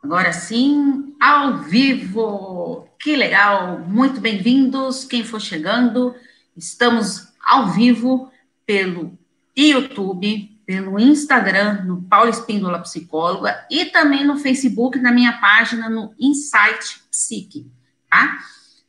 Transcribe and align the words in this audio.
Agora 0.00 0.32
sim, 0.32 1.16
ao 1.20 1.58
vivo. 1.58 2.88
Que 3.00 3.16
legal, 3.16 3.80
muito 3.80 4.20
bem-vindos. 4.20 5.04
Quem 5.04 5.24
for 5.24 5.40
chegando, 5.40 6.14
estamos 6.56 7.32
ao 7.42 7.70
vivo 7.70 8.30
pelo 8.64 9.18
YouTube, 9.56 10.56
pelo 10.64 11.00
Instagram, 11.00 11.82
no 11.84 12.02
Paulo 12.02 12.30
Espíndola 12.30 12.78
Psicóloga, 12.78 13.66
e 13.68 13.86
também 13.86 14.24
no 14.24 14.38
Facebook, 14.38 15.00
na 15.00 15.10
minha 15.10 15.32
página, 15.40 15.90
no 15.90 16.14
Insight 16.16 17.02
Psique, 17.10 17.68
tá? 18.08 18.38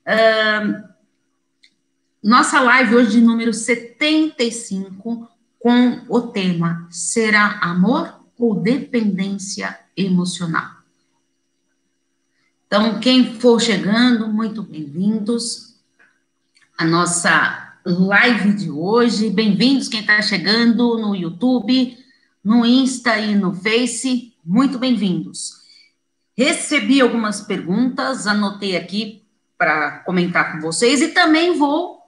Uh, 0.06 0.92
nossa 2.22 2.62
live 2.62 2.96
hoje 2.96 3.12
de 3.14 3.22
número 3.22 3.52
75, 3.52 5.31
com 5.62 6.02
o 6.10 6.22
tema 6.22 6.88
Será 6.90 7.60
amor 7.62 8.20
ou 8.38 8.56
dependência 8.56 9.80
emocional? 9.96 10.82
Então, 12.66 13.00
quem 13.00 13.40
for 13.40 13.62
chegando, 13.62 14.28
muito 14.28 14.64
bem-vindos 14.64 15.76
à 16.78 16.84
nossa 16.84 17.78
live 17.86 18.54
de 18.54 18.72
hoje. 18.72 19.30
Bem-vindos 19.30 19.88
quem 19.88 20.00
está 20.00 20.22
chegando 20.22 20.98
no 20.98 21.16
YouTube, 21.16 21.98
no 22.44 22.66
Insta 22.66 23.20
e 23.20 23.36
no 23.36 23.54
Face. 23.54 24.34
Muito 24.44 24.80
bem-vindos. 24.80 25.62
Recebi 26.36 27.02
algumas 27.02 27.42
perguntas, 27.42 28.26
anotei 28.26 28.76
aqui 28.76 29.24
para 29.58 30.00
comentar 30.00 30.54
com 30.54 30.62
vocês 30.62 31.02
e 31.02 31.10
também 31.10 31.56
vou 31.56 32.01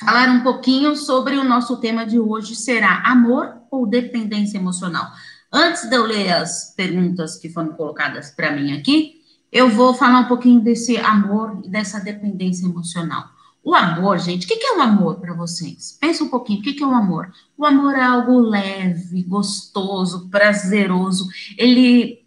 falar 0.00 0.28
um 0.28 0.42
pouquinho 0.42 0.96
sobre 0.96 1.36
o 1.36 1.44
nosso 1.44 1.78
tema 1.78 2.04
de 2.04 2.18
hoje, 2.18 2.54
será 2.54 3.02
amor 3.04 3.56
ou 3.70 3.86
dependência 3.86 4.58
emocional. 4.58 5.10
Antes 5.52 5.88
de 5.88 5.96
eu 5.96 6.04
ler 6.04 6.32
as 6.32 6.74
perguntas 6.76 7.36
que 7.36 7.48
foram 7.48 7.72
colocadas 7.72 8.30
para 8.30 8.52
mim 8.52 8.72
aqui, 8.72 9.22
eu 9.50 9.70
vou 9.70 9.94
falar 9.94 10.20
um 10.20 10.28
pouquinho 10.28 10.60
desse 10.60 10.98
amor 10.98 11.60
e 11.64 11.70
dessa 11.70 11.98
dependência 12.00 12.66
emocional. 12.66 13.24
O 13.64 13.74
amor, 13.74 14.18
gente, 14.18 14.44
o 14.44 14.48
que 14.48 14.64
é 14.64 14.76
o 14.76 14.82
amor 14.82 15.18
para 15.18 15.34
vocês? 15.34 15.96
Pensa 16.00 16.22
um 16.22 16.28
pouquinho, 16.28 16.60
o 16.60 16.62
que 16.62 16.82
é 16.82 16.86
o 16.86 16.94
amor? 16.94 17.32
O 17.56 17.64
amor 17.64 17.94
é 17.94 18.02
algo 18.02 18.38
leve, 18.38 19.22
gostoso, 19.22 20.28
prazeroso. 20.28 21.26
Ele, 21.56 22.24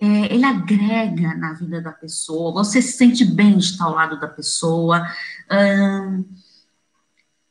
é, 0.00 0.34
ele 0.34 0.44
agrega 0.44 1.34
na 1.34 1.52
vida 1.52 1.82
da 1.82 1.92
pessoa. 1.92 2.64
Você 2.64 2.80
se 2.80 2.96
sente 2.96 3.24
bem 3.24 3.58
de 3.58 3.64
estar 3.64 3.84
ao 3.84 3.94
lado 3.94 4.18
da 4.18 4.28
pessoa. 4.28 5.06
Hum, 5.50 6.24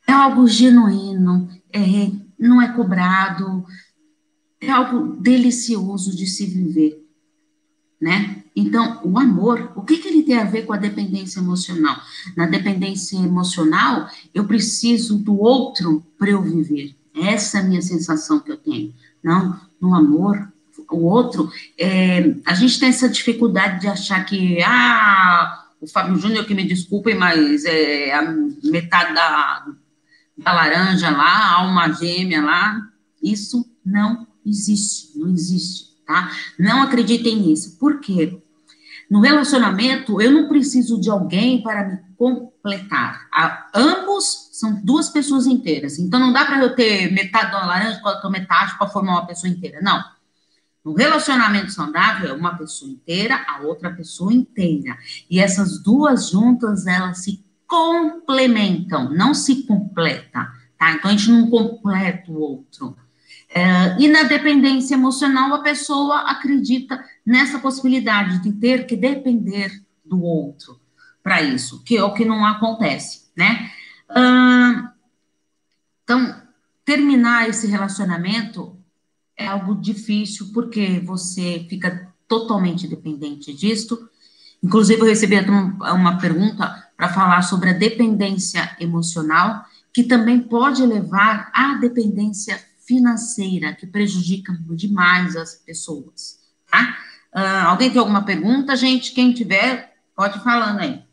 é 0.06 0.12
algo 0.12 0.46
genuíno, 0.46 1.48
é, 1.72 2.10
não 2.38 2.60
é 2.60 2.72
cobrado. 2.72 3.64
É 4.60 4.70
algo 4.70 5.16
delicioso 5.20 6.16
de 6.16 6.26
se 6.26 6.46
viver 6.46 7.06
né? 8.00 8.42
Então, 8.54 9.00
o 9.04 9.18
amor, 9.18 9.72
o 9.74 9.82
que, 9.82 9.98
que 9.98 10.08
ele 10.08 10.22
tem 10.22 10.38
a 10.38 10.44
ver 10.44 10.62
com 10.62 10.72
a 10.72 10.78
dependência 10.78 11.40
emocional? 11.40 11.96
Na 12.36 12.46
dependência 12.46 13.16
emocional, 13.16 14.08
eu 14.34 14.46
preciso 14.46 15.18
do 15.18 15.38
outro 15.38 16.04
para 16.18 16.30
eu 16.30 16.42
viver. 16.42 16.94
Essa 17.14 17.58
é 17.58 17.60
a 17.60 17.64
minha 17.64 17.82
sensação 17.82 18.40
que 18.40 18.50
eu 18.50 18.56
tenho. 18.56 18.94
Não, 19.22 19.58
no 19.80 19.94
amor, 19.94 20.52
o 20.90 21.04
outro, 21.04 21.50
é, 21.78 22.34
a 22.44 22.54
gente 22.54 22.78
tem 22.78 22.90
essa 22.90 23.08
dificuldade 23.08 23.80
de 23.80 23.88
achar 23.88 24.24
que, 24.24 24.62
ah, 24.62 25.66
o 25.80 25.86
Fábio 25.86 26.16
Júnior, 26.16 26.46
que 26.46 26.54
me 26.54 26.64
desculpem, 26.64 27.14
mas 27.14 27.64
é 27.64 28.14
a 28.14 28.22
metade 28.62 29.14
da, 29.14 29.66
da 30.36 30.52
laranja 30.52 31.10
lá, 31.10 31.52
alma 31.54 31.92
gêmea 31.92 32.42
lá, 32.42 32.80
isso 33.22 33.64
não 33.84 34.26
existe, 34.44 35.18
não 35.18 35.28
existe 35.30 35.86
tá? 36.06 36.30
Não 36.58 36.82
acreditem 36.82 37.36
nisso. 37.36 37.76
Por 37.78 38.00
quê? 38.00 38.40
No 39.10 39.20
relacionamento, 39.20 40.20
eu 40.20 40.30
não 40.30 40.48
preciso 40.48 41.00
de 41.00 41.10
alguém 41.10 41.62
para 41.62 41.84
me 41.84 41.98
completar. 42.16 43.28
A, 43.32 43.68
ambos 43.74 44.48
são 44.52 44.80
duas 44.82 45.10
pessoas 45.10 45.46
inteiras. 45.46 45.98
Então, 45.98 46.18
não 46.18 46.32
dá 46.32 46.44
para 46.44 46.60
eu 46.60 46.74
ter 46.74 47.12
metade 47.12 47.50
de 47.50 47.56
uma 47.56 47.66
laranja 47.66 48.00
com 48.00 48.08
a 48.08 48.14
outra 48.14 48.30
metade 48.30 48.76
para 48.78 48.88
formar 48.88 49.12
uma 49.12 49.26
pessoa 49.26 49.50
inteira. 49.50 49.80
Não. 49.82 50.02
No 50.84 50.94
relacionamento 50.94 51.72
saudável, 51.72 52.30
é 52.30 52.32
uma 52.32 52.56
pessoa 52.56 52.90
inteira, 52.90 53.44
a 53.48 53.60
outra 53.62 53.92
pessoa 53.92 54.32
inteira. 54.32 54.96
E 55.28 55.40
essas 55.40 55.82
duas 55.82 56.30
juntas, 56.30 56.86
elas 56.86 57.18
se 57.18 57.44
complementam, 57.66 59.10
não 59.10 59.34
se 59.34 59.66
completa, 59.66 60.52
tá? 60.78 60.92
Então, 60.92 61.10
a 61.10 61.14
gente 61.14 61.30
não 61.30 61.50
completa 61.50 62.30
o 62.30 62.40
outro. 62.40 62.96
É, 63.48 63.96
e 63.98 64.08
na 64.08 64.24
dependência 64.24 64.94
emocional, 64.94 65.54
a 65.54 65.62
pessoa 65.62 66.30
acredita 66.30 67.02
nessa 67.24 67.58
possibilidade 67.58 68.42
de 68.42 68.52
ter 68.52 68.86
que 68.86 68.96
depender 68.96 69.82
do 70.04 70.22
outro 70.22 70.80
para 71.22 71.42
isso, 71.42 71.82
que 71.82 71.96
é 71.96 72.04
o 72.04 72.14
que 72.14 72.24
não 72.24 72.44
acontece, 72.46 73.26
né? 73.36 73.70
então, 76.04 76.40
terminar 76.84 77.48
esse 77.48 77.66
relacionamento 77.66 78.78
é 79.36 79.48
algo 79.48 79.74
difícil, 79.74 80.52
porque 80.54 81.00
você 81.00 81.66
fica 81.68 82.14
totalmente 82.28 82.86
dependente 82.86 83.52
disto. 83.52 84.08
Inclusive, 84.62 85.00
eu 85.00 85.06
recebi 85.06 85.36
uma 85.38 86.18
pergunta 86.18 86.84
para 86.96 87.08
falar 87.08 87.42
sobre 87.42 87.70
a 87.70 87.74
dependência 87.74 88.76
emocional, 88.80 89.64
que 89.92 90.02
também 90.02 90.40
pode 90.40 90.84
levar 90.84 91.50
à 91.54 91.74
dependência 91.74 92.58
financeira 92.86 93.74
que 93.74 93.86
prejudica 93.86 94.56
demais 94.70 95.36
as 95.36 95.54
pessoas, 95.56 96.38
tá? 96.70 96.96
Uh, 97.34 97.66
alguém 97.66 97.90
tem 97.90 97.98
alguma 97.98 98.24
pergunta, 98.24 98.76
gente? 98.76 99.12
Quem 99.12 99.32
tiver, 99.32 99.94
pode 100.14 100.38
ir 100.38 100.42
falando 100.42 100.80
aí. 100.80 101.04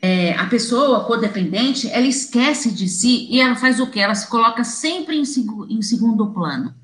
É, 0.00 0.32
a 0.34 0.46
pessoa 0.46 1.04
codependente, 1.04 1.90
ela 1.90 2.06
esquece 2.06 2.70
de 2.70 2.88
si 2.88 3.26
e 3.30 3.40
ela 3.40 3.56
faz 3.56 3.80
o 3.80 3.90
quê? 3.90 4.00
Ela 4.00 4.14
se 4.14 4.28
coloca 4.28 4.62
sempre 4.62 5.16
em, 5.16 5.24
em 5.68 5.82
segundo 5.82 6.32
plano. 6.32 6.74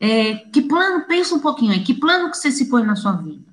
É, 0.00 0.34
que 0.36 0.62
plano, 0.62 1.06
pensa 1.06 1.34
um 1.34 1.40
pouquinho 1.40 1.72
aí, 1.72 1.82
que 1.82 1.94
plano 1.94 2.30
que 2.30 2.36
você 2.36 2.52
se 2.52 2.66
põe 2.66 2.84
na 2.84 2.94
sua 2.94 3.12
vida? 3.12 3.48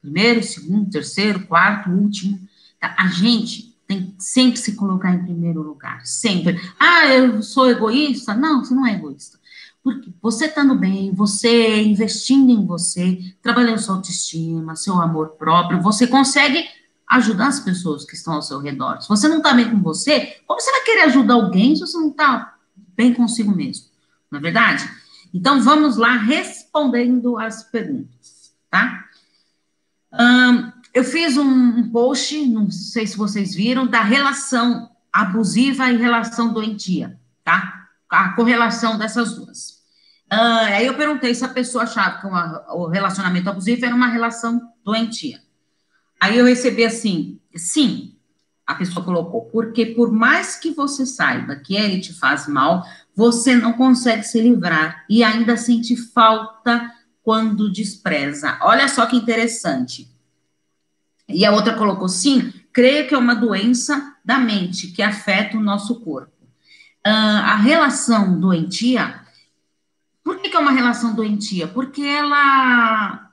Primeiro, 0.00 0.42
segundo, 0.42 0.90
terceiro, 0.90 1.46
quarto, 1.46 1.90
último. 1.90 2.38
Tá? 2.80 2.94
A 2.96 3.08
gente 3.08 3.76
tem 3.86 4.06
que 4.06 4.14
sempre 4.18 4.58
se 4.58 4.76
colocar 4.76 5.12
em 5.12 5.24
primeiro 5.24 5.62
lugar, 5.62 6.04
sempre. 6.06 6.60
Ah, 6.78 7.06
eu 7.06 7.42
sou 7.42 7.68
egoísta? 7.68 8.34
Não, 8.34 8.64
você 8.64 8.74
não 8.74 8.86
é 8.86 8.94
egoísta. 8.94 9.38
Porque 9.82 10.12
você 10.20 10.46
estando 10.46 10.74
bem, 10.74 11.12
você 11.12 11.82
investindo 11.82 12.50
em 12.50 12.66
você, 12.66 13.18
trabalhando 13.40 13.78
sua 13.78 13.96
autoestima, 13.96 14.74
seu 14.74 15.00
amor 15.00 15.30
próprio, 15.30 15.80
você 15.80 16.06
consegue 16.06 16.64
ajudar 17.08 17.48
as 17.48 17.60
pessoas 17.60 18.04
que 18.04 18.14
estão 18.14 18.34
ao 18.34 18.42
seu 18.42 18.58
redor. 18.58 19.00
Se 19.00 19.08
você 19.08 19.28
não 19.28 19.38
está 19.38 19.52
bem 19.54 19.70
com 19.70 19.80
você, 19.80 20.40
como 20.46 20.60
você 20.60 20.70
vai 20.72 20.80
querer 20.82 21.02
ajudar 21.02 21.34
alguém 21.34 21.76
se 21.76 21.82
você 21.82 21.96
não 21.98 22.08
está 22.10 22.56
bem 22.96 23.14
consigo 23.14 23.54
mesmo? 23.54 23.86
Não 24.30 24.40
é 24.40 24.42
verdade? 24.42 24.88
Então, 25.32 25.60
vamos 25.60 25.96
lá 25.96 26.16
respondendo 26.16 27.38
as 27.38 27.62
perguntas, 27.62 28.54
tá? 28.70 29.04
Um, 30.12 30.72
eu 30.94 31.04
fiz 31.04 31.36
um, 31.36 31.90
post, 31.90 32.46
não 32.46 32.70
sei 32.70 33.06
se 33.06 33.16
vocês 33.16 33.54
viram, 33.54 33.86
da 33.86 34.00
relação 34.00 34.90
abusiva 35.12 35.90
e 35.90 35.96
relação 35.96 36.52
doentia, 36.52 37.18
tá? 37.44 37.88
A 38.08 38.30
correlação 38.30 38.96
dessas 38.96 39.34
duas. 39.34 39.76
Uh, 40.32 40.66
aí 40.72 40.86
eu 40.86 40.94
perguntei 40.94 41.34
se 41.34 41.44
a 41.44 41.48
pessoa 41.48 41.84
achava 41.84 42.20
que 42.20 42.26
uma, 42.26 42.64
o 42.74 42.86
relacionamento 42.86 43.48
abusivo 43.48 43.84
era 43.84 43.94
uma 43.94 44.08
relação 44.08 44.60
doentia. 44.84 45.40
Aí 46.20 46.38
eu 46.38 46.46
recebi 46.46 46.84
assim, 46.84 47.38
sim, 47.54 48.15
a 48.66 48.74
pessoa 48.74 49.04
colocou, 49.04 49.42
porque 49.46 49.86
por 49.86 50.10
mais 50.10 50.56
que 50.56 50.72
você 50.72 51.06
saiba 51.06 51.56
que 51.56 51.76
ele 51.76 52.00
te 52.00 52.12
faz 52.12 52.48
mal, 52.48 52.84
você 53.14 53.54
não 53.54 53.72
consegue 53.72 54.24
se 54.24 54.40
livrar 54.40 55.04
e 55.08 55.22
ainda 55.22 55.56
sente 55.56 55.96
falta 55.96 56.90
quando 57.22 57.70
despreza. 57.70 58.58
Olha 58.62 58.88
só 58.88 59.06
que 59.06 59.16
interessante. 59.16 60.08
E 61.28 61.44
a 61.44 61.52
outra 61.52 61.74
colocou, 61.74 62.08
sim, 62.08 62.52
creio 62.72 63.06
que 63.08 63.14
é 63.14 63.18
uma 63.18 63.34
doença 63.34 64.16
da 64.24 64.38
mente 64.38 64.88
que 64.88 65.02
afeta 65.02 65.56
o 65.56 65.62
nosso 65.62 66.00
corpo. 66.00 66.32
Uh, 67.06 67.40
a 67.44 67.56
relação 67.56 68.38
doentia, 68.38 69.20
por 70.24 70.38
que, 70.38 70.48
que, 70.48 70.56
é 70.56 70.60
uma 70.60 70.72
relação 70.72 71.14
doentia? 71.14 71.68
Porque 71.68 72.02
ela 72.02 73.25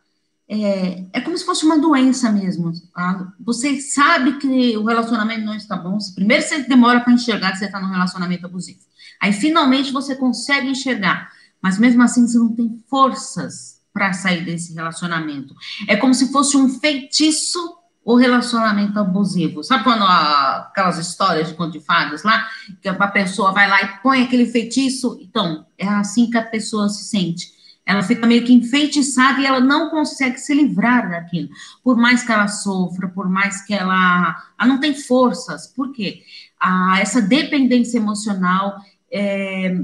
é, 0.62 1.06
é 1.14 1.22
como 1.22 1.38
se 1.38 1.46
fosse 1.46 1.66
uma 1.66 1.80
doença 1.80 2.30
mesmo. 2.30 2.74
Tá? 2.94 3.34
Você 3.40 3.80
sabe 3.80 4.38
que 4.38 4.78
o 4.78 4.84
relacionamento 4.84 5.46
não 5.46 5.56
está 5.56 5.78
bom, 5.78 5.98
primeiro 6.14 6.44
você 6.44 6.64
demora 6.64 7.00
para 7.00 7.14
enxergar 7.14 7.52
que 7.52 7.60
você 7.60 7.66
está 7.66 7.80
num 7.80 7.92
relacionamento 7.92 8.46
abusivo. 8.46 8.80
Aí 9.22 9.32
finalmente 9.32 9.92
você 9.92 10.16
consegue 10.16 10.68
enxergar, 10.68 11.32
mas 11.62 11.80
mesmo 11.80 12.04
assim 12.04 12.28
você 12.28 12.38
não 12.38 12.54
tem 12.54 12.84
forças 12.90 13.82
para 13.94 14.12
sair 14.12 14.44
desse 14.44 14.74
relacionamento. 14.74 15.56
É 15.88 15.96
como 15.96 16.14
se 16.14 16.32
fosse 16.32 16.58
um 16.58 16.68
feitiço 16.68 17.60
ou 18.04 18.18
relacionamento 18.18 19.00
abusivo. 19.00 19.64
Sabe 19.64 19.84
quando 19.84 20.04
a, 20.04 20.68
aquelas 20.70 20.98
histórias 20.98 21.48
de 21.48 21.54
conto 21.54 21.72
de 21.72 21.80
fadas 21.80 22.24
lá, 22.24 22.46
que 22.82 22.90
a 22.90 23.08
pessoa 23.08 23.52
vai 23.52 23.70
lá 23.70 23.82
e 23.82 24.02
põe 24.02 24.24
aquele 24.24 24.46
feitiço? 24.46 25.18
Então, 25.22 25.66
é 25.78 25.88
assim 25.88 26.30
que 26.30 26.38
a 26.38 26.44
pessoa 26.44 26.90
se 26.90 27.06
sente. 27.06 27.54
Ela 27.86 28.02
fica 28.02 28.26
meio 28.26 28.46
que 28.46 28.54
enfeitiçada 28.54 29.42
e 29.42 29.46
ela 29.46 29.60
não 29.60 29.90
consegue 29.90 30.38
se 30.38 30.54
livrar 30.54 31.10
daquilo. 31.10 31.50
Por 31.84 31.98
mais 31.98 32.24
que 32.24 32.32
ela 32.32 32.48
sofra, 32.48 33.08
por 33.10 33.30
mais 33.30 33.62
que 33.66 33.74
ela, 33.74 34.36
ela 34.60 34.70
não 34.70 34.80
tem 34.80 34.96
forças. 34.96 35.68
Por 35.68 35.92
quê? 35.92 36.24
Ah, 36.60 36.98
essa 37.00 37.22
dependência 37.22 37.98
emocional 37.98 38.78
é, 39.12 39.76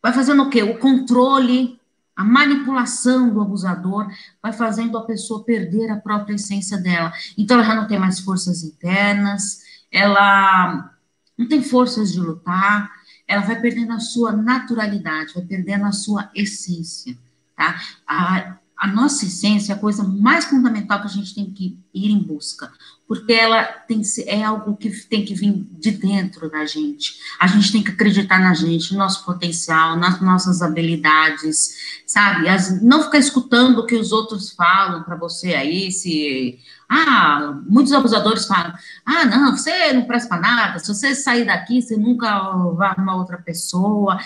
vai 0.00 0.12
fazendo 0.12 0.44
o 0.44 0.50
quê? 0.50 0.62
O 0.62 0.78
controle 0.78 1.76
a 2.16 2.24
manipulação 2.24 3.28
do 3.28 3.42
abusador 3.42 4.08
vai 4.42 4.50
fazendo 4.50 4.96
a 4.96 5.04
pessoa 5.04 5.44
perder 5.44 5.90
a 5.90 6.00
própria 6.00 6.34
essência 6.34 6.78
dela. 6.78 7.12
Então, 7.36 7.58
ela 7.58 7.66
já 7.66 7.74
não 7.74 7.86
tem 7.86 7.98
mais 7.98 8.20
forças 8.20 8.64
internas, 8.64 9.60
ela 9.92 10.90
não 11.36 11.46
tem 11.46 11.62
forças 11.62 12.14
de 12.14 12.18
lutar, 12.18 12.90
ela 13.26 13.42
vai 13.42 13.60
perdendo 13.60 13.92
a 13.92 14.00
sua 14.00 14.32
naturalidade, 14.32 15.34
vai 15.34 15.44
perdendo 15.44 15.84
a 15.84 15.92
sua 15.92 16.30
essência, 16.34 17.16
tá? 17.56 17.80
A, 18.06 18.56
a 18.76 18.86
nossa 18.86 19.24
essência 19.24 19.72
é 19.72 19.76
a 19.76 19.78
coisa 19.78 20.04
mais 20.04 20.44
fundamental 20.44 21.00
que 21.00 21.06
a 21.06 21.10
gente 21.10 21.34
tem 21.34 21.50
que 21.50 21.78
ir 21.92 22.10
em 22.10 22.22
busca, 22.22 22.70
porque 23.08 23.32
ela 23.32 23.62
tem 23.64 24.02
é 24.26 24.42
algo 24.42 24.76
que 24.76 24.90
tem 24.90 25.24
que 25.24 25.34
vir 25.34 25.52
de 25.70 25.92
dentro 25.92 26.50
da 26.50 26.66
gente. 26.66 27.14
A 27.38 27.46
gente 27.46 27.70
tem 27.70 27.82
que 27.82 27.92
acreditar 27.92 28.40
na 28.40 28.52
gente, 28.52 28.92
no 28.92 28.98
nosso 28.98 29.24
potencial, 29.24 29.96
nas 29.96 30.20
nossas 30.20 30.60
habilidades, 30.60 32.02
sabe? 32.04 32.48
As, 32.48 32.82
não 32.82 33.04
ficar 33.04 33.18
escutando 33.18 33.78
o 33.78 33.86
que 33.86 33.94
os 33.94 34.10
outros 34.10 34.50
falam 34.50 35.04
para 35.04 35.14
você 35.14 35.54
aí, 35.54 35.92
se 35.92 36.58
ah, 36.88 37.60
muitos 37.68 37.92
abusadores 37.92 38.46
falam: 38.46 38.72
ah, 39.04 39.24
não, 39.24 39.56
você 39.56 39.92
não 39.92 40.02
presta 40.02 40.28
para 40.28 40.40
nada, 40.40 40.78
se 40.80 40.92
você 40.92 41.14
sair 41.14 41.44
daqui, 41.44 41.80
você 41.80 41.96
nunca 41.96 42.28
vai 42.74 42.88
arrumar 42.88 43.16
outra 43.16 43.38
pessoa. 43.38 44.18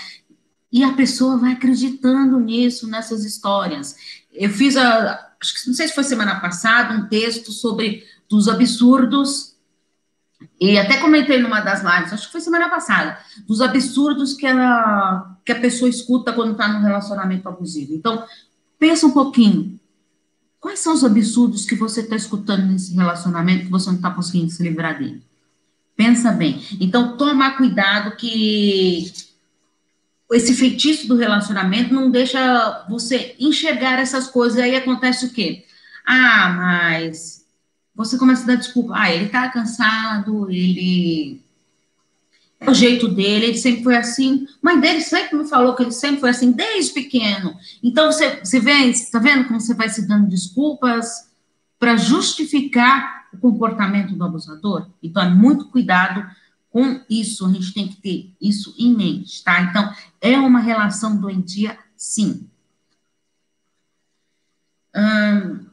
E 0.73 0.85
a 0.85 0.93
pessoa 0.93 1.37
vai 1.37 1.53
acreditando 1.53 2.39
nisso, 2.39 2.87
nessas 2.87 3.25
histórias. 3.25 3.97
Eu 4.33 4.49
fiz 4.51 4.77
a, 4.77 5.29
acho 5.41 5.55
que 5.61 5.67
não 5.67 5.75
sei 5.75 5.89
se 5.89 5.95
foi 5.95 6.05
semana 6.05 6.39
passada, 6.39 6.95
um 6.95 7.09
texto 7.09 7.51
sobre 7.51 8.05
dos 8.31 8.47
absurdos, 8.49 9.57
e 10.61 10.79
até 10.79 10.99
comentei 10.99 11.41
numa 11.41 11.61
das 11.61 11.83
lives, 11.83 12.13
acho 12.13 12.27
que 12.27 12.33
foi 12.33 12.41
semana 12.41 12.69
passada, 12.69 13.19
dos 13.47 13.61
absurdos 13.61 14.35
que, 14.35 14.47
ela, 14.47 15.37
que 15.45 15.53
a 15.53 15.61
pessoa 15.61 15.89
escuta 15.89 16.33
quando 16.33 16.53
está 16.53 16.69
num 16.69 16.81
relacionamento 16.81 17.49
abusivo. 17.49 17.93
Então, 17.93 18.25
pensa 18.79 19.07
um 19.07 19.11
pouquinho. 19.11 19.79
Quais 20.61 20.79
são 20.79 20.93
os 20.93 21.03
absurdos 21.03 21.65
que 21.65 21.75
você 21.75 22.03
está 22.03 22.15
escutando 22.15 22.67
nesse 22.67 22.95
relacionamento 22.95 23.65
que 23.65 23.71
você 23.71 23.89
não 23.89 23.97
está 23.97 24.11
conseguindo 24.11 24.51
se 24.51 24.63
livrar 24.63 24.99
dele? 24.99 25.23
Pensa 25.97 26.31
bem. 26.31 26.63
Então, 26.79 27.17
toma 27.17 27.57
cuidado 27.57 28.17
que 28.17 29.13
esse 30.33 30.55
feitiço 30.55 31.09
do 31.09 31.17
relacionamento 31.17 31.93
não 31.93 32.11
deixa 32.11 32.87
você 32.89 33.35
enxergar 33.41 33.99
essas 33.99 34.27
coisas. 34.29 34.59
Aí 34.59 34.77
acontece 34.77 35.27
o 35.27 35.33
quê? 35.33 35.65
Ah, 36.07 36.55
mas 36.57 37.40
você 38.05 38.17
começa 38.17 38.45
a 38.45 38.47
dar 38.47 38.55
desculpa. 38.57 38.95
Ah, 38.97 39.13
ele 39.13 39.29
tá 39.29 39.49
cansado, 39.51 40.51
ele. 40.51 41.43
É 42.59 42.71
o 42.71 42.75
jeito 42.75 43.09
dele, 43.09 43.47
ele 43.47 43.59
sempre 43.59 43.83
foi 43.83 43.97
assim. 43.97 44.47
Mãe 44.63 44.79
dele 44.79 45.01
sempre 45.01 45.37
me 45.37 45.49
falou 45.49 45.75
que 45.75 45.83
ele 45.83 45.93
sempre 45.93 46.21
foi 46.21 46.31
assim, 46.31 46.53
desde 46.53 46.93
pequeno. 46.93 47.57
Então, 47.83 48.11
você, 48.11 48.39
você 48.39 48.61
vê, 48.61 48.73
está 48.87 49.19
vendo 49.19 49.47
como 49.47 49.61
você 49.61 49.75
vai 49.75 49.89
se 49.89 50.07
dando 50.07 50.29
desculpas 50.29 51.31
para 51.79 51.97
justificar 51.97 53.29
o 53.33 53.39
comportamento 53.39 54.15
do 54.15 54.25
abusador? 54.25 54.91
Então, 55.03 55.23
é 55.23 55.31
muito 55.31 55.69
cuidado 55.69 56.29
com 56.71 57.01
isso, 57.09 57.47
a 57.47 57.53
gente 57.53 57.73
tem 57.75 57.89
que 57.89 57.97
ter 57.97 58.33
isso 58.41 58.75
em 58.79 58.95
mente, 58.95 59.43
tá? 59.43 59.61
Então, 59.63 59.93
é 60.21 60.39
uma 60.39 60.61
relação 60.61 61.17
doentia, 61.17 61.79
sim. 61.97 62.47
Hum, 64.95 65.70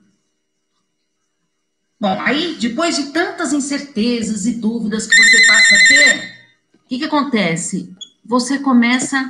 bom, 2.00 2.20
aí, 2.22 2.56
depois 2.56 2.96
de 2.96 3.12
tantas 3.12 3.54
incertezas 3.54 4.46
e 4.46 4.56
dúvidas 4.56 5.08
que 5.08 5.16
você 5.16 5.48
passa 5.48 5.76
a 5.76 5.88
ter, 5.88 6.38
o 6.76 6.88
que, 6.88 7.00
que 7.00 7.06
acontece? 7.06 7.94
Você 8.26 8.60
começa. 8.60 9.28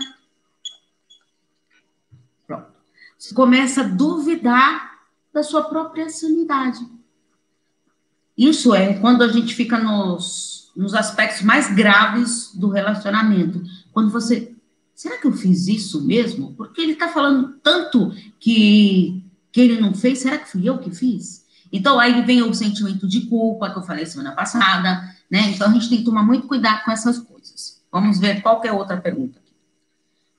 Pronto. 2.46 2.68
Você 3.18 3.34
começa 3.34 3.81
a 3.81 3.88
duvidar 3.88 5.00
da 5.34 5.44
sua 5.44 5.64
própria 5.64 6.10
sanidade. 6.10 6.80
Isso 8.38 8.74
é 8.74 8.94
quando 9.00 9.24
a 9.24 9.28
gente 9.28 9.56
fica 9.56 9.80
nos 9.80 10.58
nos 10.78 10.94
aspectos 10.94 11.42
mais 11.42 11.74
graves 11.74 12.52
do 12.54 12.69
relacionamento. 12.69 13.64
Quando 13.92 14.12
você, 14.12 14.56
será 14.94 15.18
que 15.18 15.25
eu 15.25 15.34
fiz 15.34 15.68
isso 15.68 16.06
mesmo? 16.06 16.54
Porque 16.54 16.80
ele 16.80 16.92
está 16.92 17.08
falando 17.08 17.56
tanto 17.64 18.14
que, 18.40 19.24
que 19.52 19.60
ele 19.60 19.81
não 19.81 19.96
fez, 19.96 20.19
será 20.19 20.38
que 20.38 20.52
fui 20.52 20.69
eu 20.69 20.78
que 20.78 20.92
fiz? 20.92 21.46
Então, 21.72 22.00
aí 22.00 22.22
vem 22.22 22.42
o 22.42 22.54
sentimento 22.54 23.08
de 23.08 23.22
culpa, 23.22 23.69
que 23.69 23.78
eu 23.78 23.84
falei 23.84 24.06
semana 24.06 24.31
passada, 24.31 25.16
né? 25.30 25.52
Então, 25.52 25.69
a 25.69 25.74
gente 25.74 25.90
tem 25.90 26.00
que 26.00 26.04
tomar 26.06 26.24
muito 26.24 26.48
cuidado 26.48 26.84
com 26.84 26.92
essas 26.92 27.19
coisas. 27.19 27.81
Vamos 27.92 28.19
ver 28.19 28.42
qual 28.42 28.62
é 28.64 28.72
outra 28.72 28.98
pergunta. 28.98 29.40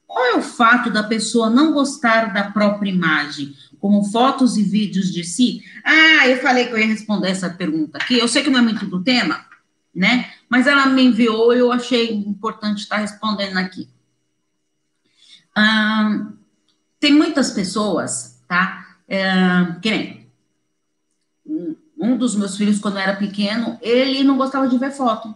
Qual 0.07 0.25
é 0.25 0.35
o 0.37 0.43
fato 0.43 0.91
da 0.91 1.03
pessoa 1.03 1.51
não 1.51 1.73
gostar 1.73 2.33
da 2.33 2.51
própria 2.51 2.91
imagem, 2.91 3.55
como 3.79 4.05
fotos 4.05 4.57
e 4.57 4.63
vídeos 4.63 5.13
de 5.13 5.23
si? 5.23 5.63
Ah, 5.85 6.27
eu 6.27 6.41
falei 6.41 6.67
que 6.67 6.73
eu 6.73 6.79
ia 6.79 6.87
responder 6.87 7.29
essa 7.29 7.51
pergunta 7.51 7.99
aqui. 7.99 8.19
Eu 8.19 8.27
sei 8.27 8.43
que 8.43 8.49
não 8.49 8.61
é 8.61 8.63
muito 8.63 8.87
do 8.87 9.03
tema, 9.03 9.45
né? 9.95 10.31
Mas 10.49 10.67
ela 10.67 10.87
me 10.87 11.05
enviou 11.05 11.55
e 11.55 11.59
eu 11.59 11.71
achei 11.71 12.11
importante 12.15 12.79
estar 12.79 12.97
respondendo 12.97 13.59
aqui. 13.59 13.89
Ah, 15.55 16.29
tem 16.99 17.13
muitas 17.13 17.51
pessoas, 17.51 18.43
tá? 18.49 18.97
É, 19.07 19.77
que 19.83 19.91
nem 19.91 20.28
um 21.99 22.17
dos 22.17 22.37
meus 22.37 22.56
filhos, 22.56 22.79
quando 22.79 22.99
era 22.99 23.17
pequeno, 23.17 23.79
ele 23.81 24.23
não 24.23 24.37
gostava 24.37 24.69
de 24.69 24.79
ver 24.79 24.93
foto. 24.93 25.35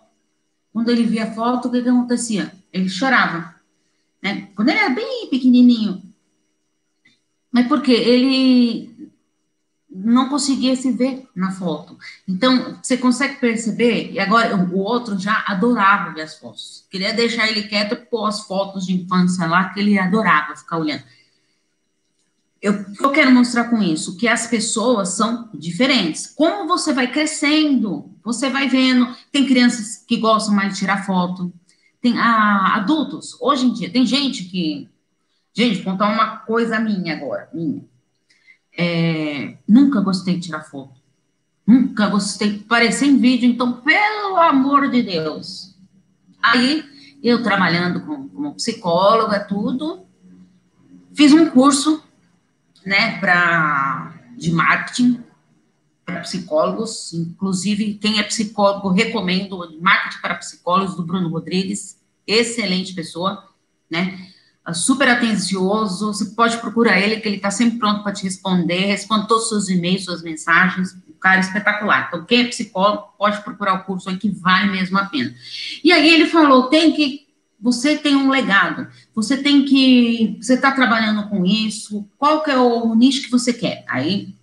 Quando 0.73 0.91
ele 0.91 1.05
via 1.05 1.33
foto, 1.33 1.69
o 1.69 1.71
que, 1.71 1.83
que 1.83 1.89
acontecia? 1.89 2.53
Ele 2.73 2.89
chorava. 2.89 3.55
Né? 4.23 4.49
Quando 4.55 4.69
ele 4.69 4.79
era 4.79 4.91
bem 4.91 5.29
pequenininho. 5.29 6.03
Mas 7.51 7.67
por 7.67 7.83
quê? 7.83 7.93
Ele 7.93 9.11
não 9.95 10.29
conseguia 10.29 10.75
se 10.75 10.91
ver 10.91 11.29
na 11.35 11.51
foto. 11.51 11.99
Então, 12.27 12.79
você 12.83 12.97
consegue 12.97 13.37
perceber, 13.37 14.11
e 14.11 14.19
agora 14.19 14.57
o 14.57 14.79
outro 14.79 15.19
já 15.19 15.45
adorava 15.47 16.15
ver 16.15 16.23
as 16.23 16.39
fotos. 16.39 16.87
Queria 16.91 17.13
deixar 17.13 17.49
ele 17.49 17.65
quieto 17.65 17.97
pôr 18.09 18.27
as 18.27 18.41
fotos 18.41 18.87
de 18.87 18.95
infância 18.95 19.47
lá, 19.47 19.69
que 19.69 19.81
ele 19.81 19.99
adorava 19.99 20.57
ficar 20.57 20.79
olhando. 20.79 21.03
Eu, 22.63 22.87
eu 23.01 23.11
quero 23.11 23.33
mostrar 23.33 23.65
com 23.65 23.83
isso 23.83 24.17
que 24.17 24.29
as 24.29 24.47
pessoas 24.47 25.11
são 25.11 25.51
diferentes. 25.53 26.29
Como 26.29 26.69
você 26.69 26.93
vai 26.93 27.11
crescendo, 27.11 28.15
você 28.25 28.49
vai 28.49 28.69
vendo. 28.69 29.13
Tem 29.33 29.47
crianças 29.47 30.05
que 30.07 30.17
gostam 30.17 30.55
mais 30.55 30.73
de 30.73 30.79
tirar 30.79 31.05
foto, 31.05 31.53
tem 32.01 32.17
ah, 32.19 32.77
adultos. 32.77 33.37
Hoje 33.41 33.67
em 33.67 33.73
dia, 33.73 33.91
tem 33.91 34.07
gente 34.07 34.45
que. 34.45 34.89
Gente, 35.53 35.83
contar 35.83 36.09
uma 36.09 36.39
coisa 36.39 36.79
minha 36.81 37.15
agora, 37.15 37.51
minha 37.53 37.85
é, 38.77 39.59
nunca 39.69 40.01
gostei 40.01 40.35
de 40.35 40.47
tirar 40.47 40.63
foto. 40.63 41.01
Nunca 41.67 42.09
gostei 42.09 42.51
de 42.51 42.65
aparecer 42.65 43.07
em 43.07 43.19
vídeo, 43.19 43.49
então, 43.49 43.81
pelo 43.81 44.37
amor 44.37 44.91
de 44.91 45.03
Deus. 45.03 45.77
Aí, 46.43 46.85
eu 47.23 47.43
trabalhando 47.43 48.01
como, 48.05 48.29
como 48.29 48.55
psicóloga, 48.55 49.41
tudo, 49.41 50.05
fiz 51.15 51.33
um 51.33 51.49
curso, 51.51 52.03
né, 52.85 53.19
para 53.19 54.15
de 54.37 54.51
marketing 54.51 55.23
para 56.05 56.21
psicólogos, 56.21 57.13
inclusive 57.13 57.95
quem 57.95 58.19
é 58.19 58.23
psicólogo 58.23 58.89
recomendo 58.89 59.57
marketing 59.81 60.21
para 60.21 60.35
psicólogos 60.35 60.97
do 60.97 61.05
Bruno 61.05 61.29
Rodrigues, 61.29 61.97
excelente 62.27 62.93
pessoa, 62.95 63.49
né? 63.91 64.33
super 64.73 65.09
atencioso, 65.09 66.13
você 66.13 66.27
pode 66.27 66.59
procurar 66.59 67.01
ele, 67.01 67.21
que 67.21 67.27
ele 67.27 67.37
está 67.37 67.51
sempre 67.51 67.79
pronto 67.79 68.05
para 68.05 68.13
te 68.13 68.23
responder, 68.23 68.87
responde 68.87 69.27
todos 69.27 69.45
os 69.45 69.49
seus 69.49 69.69
e-mails, 69.69 70.05
suas 70.05 70.23
mensagens, 70.23 70.93
o 71.09 71.15
cara 71.15 71.39
é 71.39 71.41
espetacular. 71.41 72.07
Então, 72.07 72.25
quem 72.25 72.43
é 72.43 72.49
psicólogo, 72.49 73.09
pode 73.19 73.43
procurar 73.43 73.75
o 73.75 73.85
curso 73.85 74.09
aí, 74.09 74.17
que 74.17 74.31
vale 74.31 74.71
mesmo 74.71 74.97
a 74.99 75.07
pena. 75.07 75.35
E 75.83 75.91
aí 75.91 76.09
ele 76.09 76.27
falou, 76.27 76.69
tem 76.69 76.93
que, 76.93 77.27
você 77.63 77.97
tem 77.97 78.17
um 78.17 78.29
legado, 78.29 78.89
você 79.15 79.37
tem 79.37 79.65
que, 79.65 80.37
você 80.41 80.55
está 80.55 80.73
trabalhando 80.73 81.29
com 81.29 81.47
isso, 81.47 82.05
qual 82.19 82.43
que 82.43 82.51
é 82.51 82.59
o 82.59 82.95
nicho 82.95 83.23
que 83.23 83.31
você 83.31 83.53
quer? 83.53 83.85
Aí, 83.89 84.35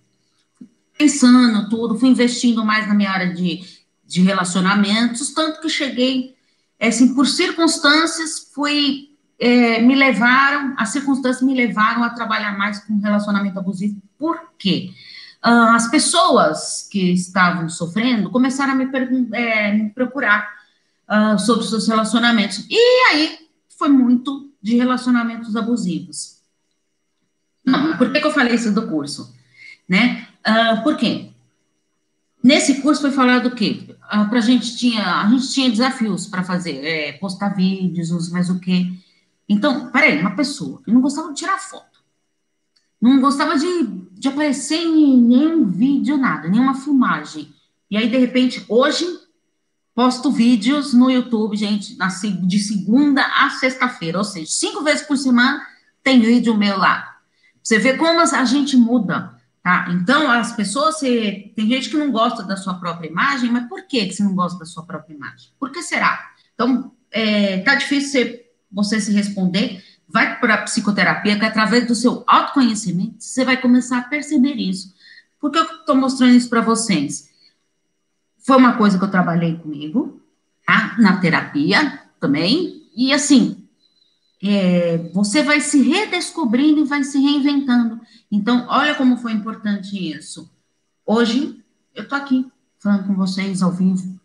pensando 0.96 1.68
tudo, 1.68 1.98
fui 1.98 2.08
investindo 2.08 2.64
mais 2.64 2.88
na 2.88 2.94
minha 2.94 3.10
área 3.10 3.32
de, 3.32 3.60
de 4.06 4.22
relacionamentos, 4.22 5.32
tanto 5.34 5.60
que 5.60 5.68
cheguei, 5.68 6.34
assim, 6.80 7.14
por 7.14 7.26
circunstâncias, 7.26 8.50
fui 8.54 9.10
é, 9.38 9.80
me 9.80 9.94
levaram, 9.94 10.74
as 10.76 10.88
circunstâncias 10.90 11.42
me 11.42 11.54
levaram 11.54 12.02
a 12.02 12.10
trabalhar 12.10 12.58
mais 12.58 12.78
com 12.80 12.98
relacionamento 12.98 13.58
abusivo. 13.58 14.00
Por 14.18 14.38
quê? 14.58 14.90
uh, 15.44 15.74
as 15.74 15.90
pessoas 15.90 16.88
que 16.90 17.12
estavam 17.12 17.68
sofrendo 17.68 18.30
começaram 18.30 18.72
a 18.72 18.76
me, 18.76 18.88
é, 19.32 19.72
me 19.72 19.90
procurar 19.90 20.59
uh, 21.10 21.38
sobre 21.38 21.66
seus 21.66 21.88
relacionamentos. 21.88 22.64
E 22.70 22.78
aí 23.10 23.48
foi 23.76 23.88
muito 23.88 24.50
de 24.62 24.76
relacionamentos 24.76 25.56
abusivos. 25.56 26.38
Não, 27.64 27.96
por 27.96 28.12
que, 28.12 28.20
que 28.20 28.26
eu 28.26 28.30
falei 28.30 28.54
isso 28.54 28.72
do 28.72 28.86
curso? 28.88 29.34
Né? 29.88 30.28
Uh, 30.46 30.82
por 30.82 30.96
quê? 30.96 31.30
Nesse 32.42 32.80
curso 32.80 33.02
foi 33.02 33.10
falado 33.10 33.46
o 33.46 33.54
quê? 33.54 33.96
Uh, 34.12 34.28
pra 34.28 34.40
gente 34.40 34.76
tinha, 34.76 35.20
a 35.22 35.28
gente 35.28 35.52
tinha 35.52 35.70
desafios 35.70 36.26
para 36.26 36.42
fazer, 36.42 36.84
é, 36.84 37.12
postar 37.12 37.50
vídeos, 37.50 38.30
mas 38.30 38.48
o 38.48 38.58
quê? 38.58 38.90
Então, 39.48 39.90
peraí, 39.90 40.20
uma 40.20 40.36
pessoa 40.36 40.80
que 40.82 40.92
não 40.92 41.00
gostava 41.00 41.28
de 41.32 41.34
tirar 41.34 41.58
foto, 41.58 42.00
não 43.00 43.20
gostava 43.20 43.58
de, 43.58 43.84
de 44.12 44.28
aparecer 44.28 44.78
em 44.78 45.16
nenhum 45.16 45.66
vídeo, 45.66 46.16
nada, 46.16 46.48
nenhuma 46.48 46.74
filmagem. 46.74 47.52
E 47.90 47.96
aí, 47.96 48.08
de 48.08 48.16
repente, 48.16 48.64
hoje, 48.68 49.04
posto 50.00 50.32
vídeos 50.32 50.94
no 50.94 51.10
YouTube, 51.10 51.54
gente, 51.54 51.94
de 52.46 52.58
segunda 52.58 53.22
a 53.22 53.50
sexta-feira, 53.50 54.16
ou 54.16 54.24
seja, 54.24 54.50
cinco 54.50 54.82
vezes 54.82 55.06
por 55.06 55.18
semana 55.18 55.60
tem 56.02 56.18
vídeo 56.20 56.56
meu 56.56 56.78
lá. 56.78 57.18
Você 57.62 57.78
vê 57.78 57.98
como 57.98 58.18
a 58.18 58.44
gente 58.46 58.78
muda, 58.78 59.34
tá? 59.62 59.88
Então, 59.90 60.30
as 60.30 60.56
pessoas, 60.56 60.94
você, 60.94 61.52
tem 61.54 61.68
gente 61.68 61.90
que 61.90 61.98
não 61.98 62.10
gosta 62.10 62.42
da 62.42 62.56
sua 62.56 62.80
própria 62.80 63.10
imagem, 63.10 63.50
mas 63.50 63.68
por 63.68 63.86
que 63.86 64.10
você 64.10 64.22
não 64.22 64.34
gosta 64.34 64.58
da 64.58 64.64
sua 64.64 64.86
própria 64.86 65.12
imagem? 65.12 65.50
Por 65.60 65.70
que 65.70 65.82
será? 65.82 66.30
Então, 66.54 66.92
é, 67.10 67.58
tá 67.58 67.74
difícil 67.74 68.40
você, 68.72 68.98
se 69.02 69.12
responder, 69.12 69.84
vai 70.08 70.40
para 70.40 70.54
a 70.54 70.62
psicoterapia, 70.62 71.38
que 71.38 71.44
através 71.44 71.86
do 71.86 71.94
seu 71.94 72.24
autoconhecimento, 72.26 73.16
você 73.18 73.44
vai 73.44 73.58
começar 73.58 73.98
a 73.98 74.04
perceber 74.04 74.54
isso. 74.54 74.94
Por 75.38 75.50
que 75.50 75.58
eu 75.58 75.64
estou 75.64 75.94
mostrando 75.94 76.32
isso 76.32 76.48
para 76.48 76.62
vocês? 76.62 77.28
Foi 78.40 78.56
uma 78.56 78.76
coisa 78.76 78.98
que 78.98 79.04
eu 79.04 79.10
trabalhei 79.10 79.56
comigo, 79.56 80.20
tá? 80.66 80.96
Na 80.98 81.18
terapia 81.18 82.00
também, 82.18 82.88
e 82.96 83.12
assim, 83.12 83.66
é, 84.42 84.98
você 85.12 85.42
vai 85.42 85.60
se 85.60 85.82
redescobrindo 85.82 86.80
e 86.80 86.84
vai 86.84 87.04
se 87.04 87.18
reinventando. 87.18 88.00
Então, 88.30 88.66
olha 88.68 88.94
como 88.94 89.18
foi 89.18 89.32
importante 89.32 89.96
isso. 89.96 90.50
Hoje, 91.04 91.62
eu 91.94 92.04
estou 92.04 92.16
aqui 92.16 92.50
falando 92.78 93.06
com 93.06 93.14
vocês 93.14 93.62
ao 93.62 93.72
vivo. 93.72 94.18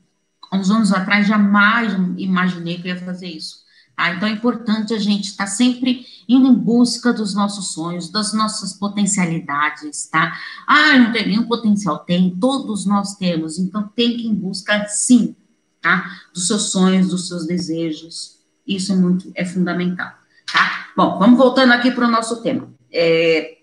Há 0.49 0.57
uns 0.57 0.69
anos 0.69 0.93
atrás, 0.93 1.27
jamais 1.27 1.93
imaginei 2.17 2.77
que 2.77 2.87
eu 2.87 2.95
ia 2.95 3.03
fazer 3.03 3.27
isso. 3.27 3.64
Tá? 3.95 4.13
Então, 4.13 4.27
é 4.27 4.31
importante 4.31 4.93
a 4.93 4.99
gente 4.99 5.29
estar 5.29 5.45
tá 5.45 5.49
sempre 5.49 6.05
indo 6.27 6.47
em 6.47 6.53
busca 6.53 7.13
dos 7.13 7.33
nossos 7.33 7.73
sonhos, 7.73 8.09
das 8.09 8.33
nossas 8.33 8.73
potencialidades, 8.73 10.07
tá? 10.07 10.37
Ah, 10.67 10.97
não 10.97 11.11
tem 11.11 11.27
nenhum 11.27 11.47
potencial. 11.47 11.99
Tem, 11.99 12.35
todos 12.37 12.85
nós 12.85 13.15
temos. 13.15 13.57
Então, 13.57 13.87
tem 13.95 14.17
que 14.17 14.23
ir 14.23 14.27
em 14.27 14.33
busca, 14.33 14.85
sim, 14.87 15.35
tá? 15.81 16.05
Dos 16.33 16.47
seus 16.47 16.71
sonhos, 16.71 17.09
dos 17.09 17.27
seus 17.27 17.45
desejos. 17.45 18.39
Isso 18.67 18.91
é 18.91 18.95
muito, 18.95 19.31
é 19.35 19.45
fundamental, 19.45 20.11
tá? 20.51 20.87
Bom, 20.97 21.17
vamos 21.19 21.37
voltando 21.37 21.71
aqui 21.71 21.91
para 21.91 22.07
o 22.07 22.11
nosso 22.11 22.41
tema. 22.41 22.73
É, 22.91 23.59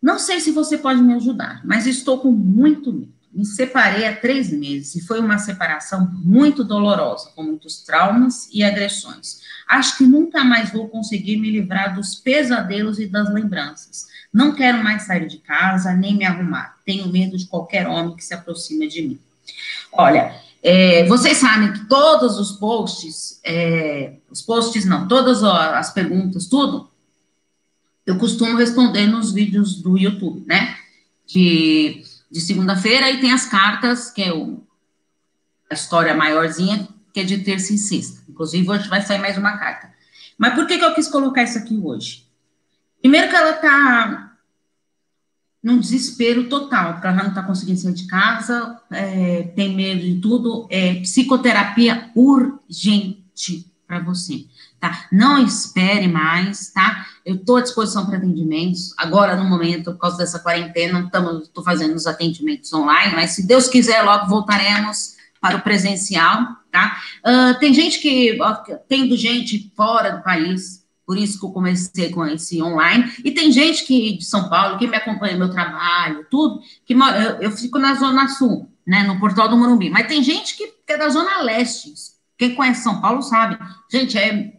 não 0.00 0.18
sei 0.18 0.40
se 0.40 0.52
você 0.52 0.78
pode 0.78 1.02
me 1.02 1.14
ajudar, 1.14 1.60
mas 1.64 1.86
estou 1.86 2.20
com 2.20 2.30
muito 2.30 2.92
medo. 2.92 3.19
Me 3.32 3.44
separei 3.44 4.06
há 4.06 4.16
três 4.16 4.50
meses 4.52 4.96
e 4.96 5.06
foi 5.06 5.20
uma 5.20 5.38
separação 5.38 6.10
muito 6.24 6.64
dolorosa, 6.64 7.30
com 7.34 7.44
muitos 7.44 7.82
traumas 7.82 8.48
e 8.52 8.64
agressões. 8.64 9.40
Acho 9.68 9.98
que 9.98 10.04
nunca 10.04 10.42
mais 10.42 10.72
vou 10.72 10.88
conseguir 10.88 11.36
me 11.36 11.50
livrar 11.50 11.94
dos 11.94 12.16
pesadelos 12.16 12.98
e 12.98 13.06
das 13.06 13.32
lembranças. 13.32 14.08
Não 14.32 14.54
quero 14.54 14.82
mais 14.82 15.02
sair 15.02 15.28
de 15.28 15.38
casa, 15.38 15.92
nem 15.94 16.16
me 16.16 16.24
arrumar. 16.24 16.76
Tenho 16.84 17.08
medo 17.08 17.36
de 17.36 17.46
qualquer 17.46 17.86
homem 17.86 18.16
que 18.16 18.24
se 18.24 18.34
aproxime 18.34 18.88
de 18.88 19.02
mim. 19.02 19.20
Olha, 19.92 20.34
é, 20.62 21.06
vocês 21.06 21.38
sabem 21.38 21.72
que 21.72 21.86
todos 21.86 22.38
os 22.38 22.52
posts, 22.52 23.40
é, 23.44 24.14
os 24.30 24.42
posts 24.42 24.84
não, 24.84 25.08
todas 25.08 25.42
as 25.42 25.92
perguntas, 25.92 26.46
tudo, 26.46 26.90
eu 28.04 28.18
costumo 28.18 28.56
responder 28.56 29.06
nos 29.06 29.32
vídeos 29.32 29.80
do 29.80 29.96
YouTube, 29.96 30.44
né? 30.46 30.76
De, 31.26 32.02
de 32.30 32.40
segunda-feira, 32.40 33.10
e 33.10 33.20
tem 33.20 33.32
as 33.32 33.46
cartas, 33.46 34.10
que 34.10 34.22
é 34.22 34.32
o, 34.32 34.62
a 35.70 35.74
história 35.74 36.14
maiorzinha, 36.14 36.88
que 37.12 37.20
é 37.20 37.24
de 37.24 37.38
terça 37.38 37.72
e 37.72 37.78
sexta. 37.78 38.22
Inclusive, 38.28 38.68
hoje 38.68 38.88
vai 38.88 39.02
sair 39.02 39.18
mais 39.18 39.36
uma 39.36 39.56
carta. 39.58 39.92
Mas 40.38 40.54
por 40.54 40.66
que, 40.66 40.78
que 40.78 40.84
eu 40.84 40.94
quis 40.94 41.08
colocar 41.08 41.42
isso 41.42 41.58
aqui 41.58 41.78
hoje? 41.82 42.26
Primeiro 43.00 43.28
que 43.28 43.36
ela 43.36 43.50
está 43.50 44.36
num 45.62 45.78
desespero 45.78 46.48
total, 46.48 46.94
porque 46.94 47.06
ela 47.06 47.16
não 47.16 47.28
está 47.28 47.42
conseguindo 47.42 47.78
sair 47.78 47.94
de 47.94 48.06
casa, 48.06 48.80
é, 48.90 49.42
tem 49.54 49.74
medo 49.74 50.00
de 50.00 50.20
tudo, 50.20 50.66
é 50.70 50.94
psicoterapia 51.00 52.10
urgente 52.14 53.69
para 53.90 53.98
você, 53.98 54.46
tá? 54.78 55.08
Não 55.10 55.44
espere 55.44 56.06
mais, 56.06 56.70
tá? 56.70 57.04
Eu 57.26 57.34
estou 57.34 57.56
à 57.56 57.60
disposição 57.60 58.06
para 58.06 58.18
atendimentos, 58.18 58.94
agora 58.96 59.34
no 59.34 59.42
momento, 59.42 59.90
por 59.90 59.98
causa 59.98 60.16
dessa 60.16 60.38
quarentena, 60.38 61.10
estou 61.42 61.64
fazendo 61.64 61.96
os 61.96 62.06
atendimentos 62.06 62.72
online, 62.72 63.16
mas 63.16 63.32
se 63.32 63.44
Deus 63.44 63.66
quiser, 63.66 64.02
logo 64.02 64.28
voltaremos 64.28 65.16
para 65.40 65.56
o 65.56 65.60
presencial, 65.60 66.46
tá? 66.70 67.00
Uh, 67.26 67.58
tem 67.58 67.74
gente 67.74 67.98
que, 67.98 68.38
tendo 68.88 69.16
gente 69.16 69.72
fora 69.76 70.10
do 70.10 70.22
país, 70.22 70.84
por 71.04 71.18
isso 71.18 71.40
que 71.40 71.44
eu 71.44 71.50
comecei 71.50 72.10
com 72.10 72.24
esse 72.24 72.62
online. 72.62 73.12
E 73.24 73.32
tem 73.32 73.50
gente 73.50 73.84
que 73.84 74.18
de 74.18 74.24
São 74.24 74.48
Paulo 74.48 74.78
que 74.78 74.86
me 74.86 74.96
acompanha 74.96 75.32
no 75.32 75.40
meu 75.40 75.50
trabalho, 75.50 76.24
tudo, 76.30 76.60
que 76.86 76.94
eu, 76.94 77.00
eu 77.40 77.50
fico 77.50 77.76
na 77.76 77.94
Zona 77.94 78.28
Sul, 78.28 78.70
né, 78.86 79.02
no 79.02 79.18
Portal 79.18 79.48
do 79.48 79.56
Morumbi. 79.56 79.90
Mas 79.90 80.06
tem 80.06 80.22
gente 80.22 80.56
que 80.56 80.72
é 80.86 80.96
da 80.96 81.08
Zona 81.08 81.42
Leste. 81.42 82.19
Quem 82.40 82.54
conhece 82.54 82.82
São 82.82 83.02
Paulo 83.02 83.20
sabe. 83.20 83.58
Gente, 83.92 84.16
é 84.16 84.54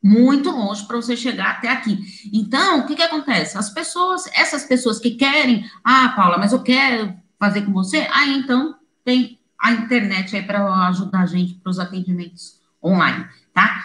muito 0.00 0.52
longe 0.52 0.86
para 0.86 0.94
você 0.94 1.16
chegar 1.16 1.50
até 1.50 1.68
aqui. 1.68 1.98
Então, 2.32 2.78
o 2.78 2.86
que, 2.86 2.94
que 2.94 3.02
acontece? 3.02 3.58
As 3.58 3.70
pessoas, 3.70 4.28
essas 4.32 4.62
pessoas 4.62 5.00
que 5.00 5.16
querem, 5.16 5.68
ah, 5.82 6.10
Paula, 6.10 6.38
mas 6.38 6.52
eu 6.52 6.62
quero 6.62 7.12
fazer 7.36 7.62
com 7.62 7.72
você, 7.72 8.06
aí 8.12 8.38
então 8.38 8.76
tem 9.04 9.36
a 9.60 9.72
internet 9.72 10.36
aí 10.36 10.44
para 10.44 10.64
ajudar 10.86 11.22
a 11.22 11.26
gente 11.26 11.54
para 11.54 11.70
os 11.70 11.80
atendimentos 11.80 12.60
online, 12.80 13.26
tá? 13.52 13.84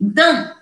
Então, 0.00 0.54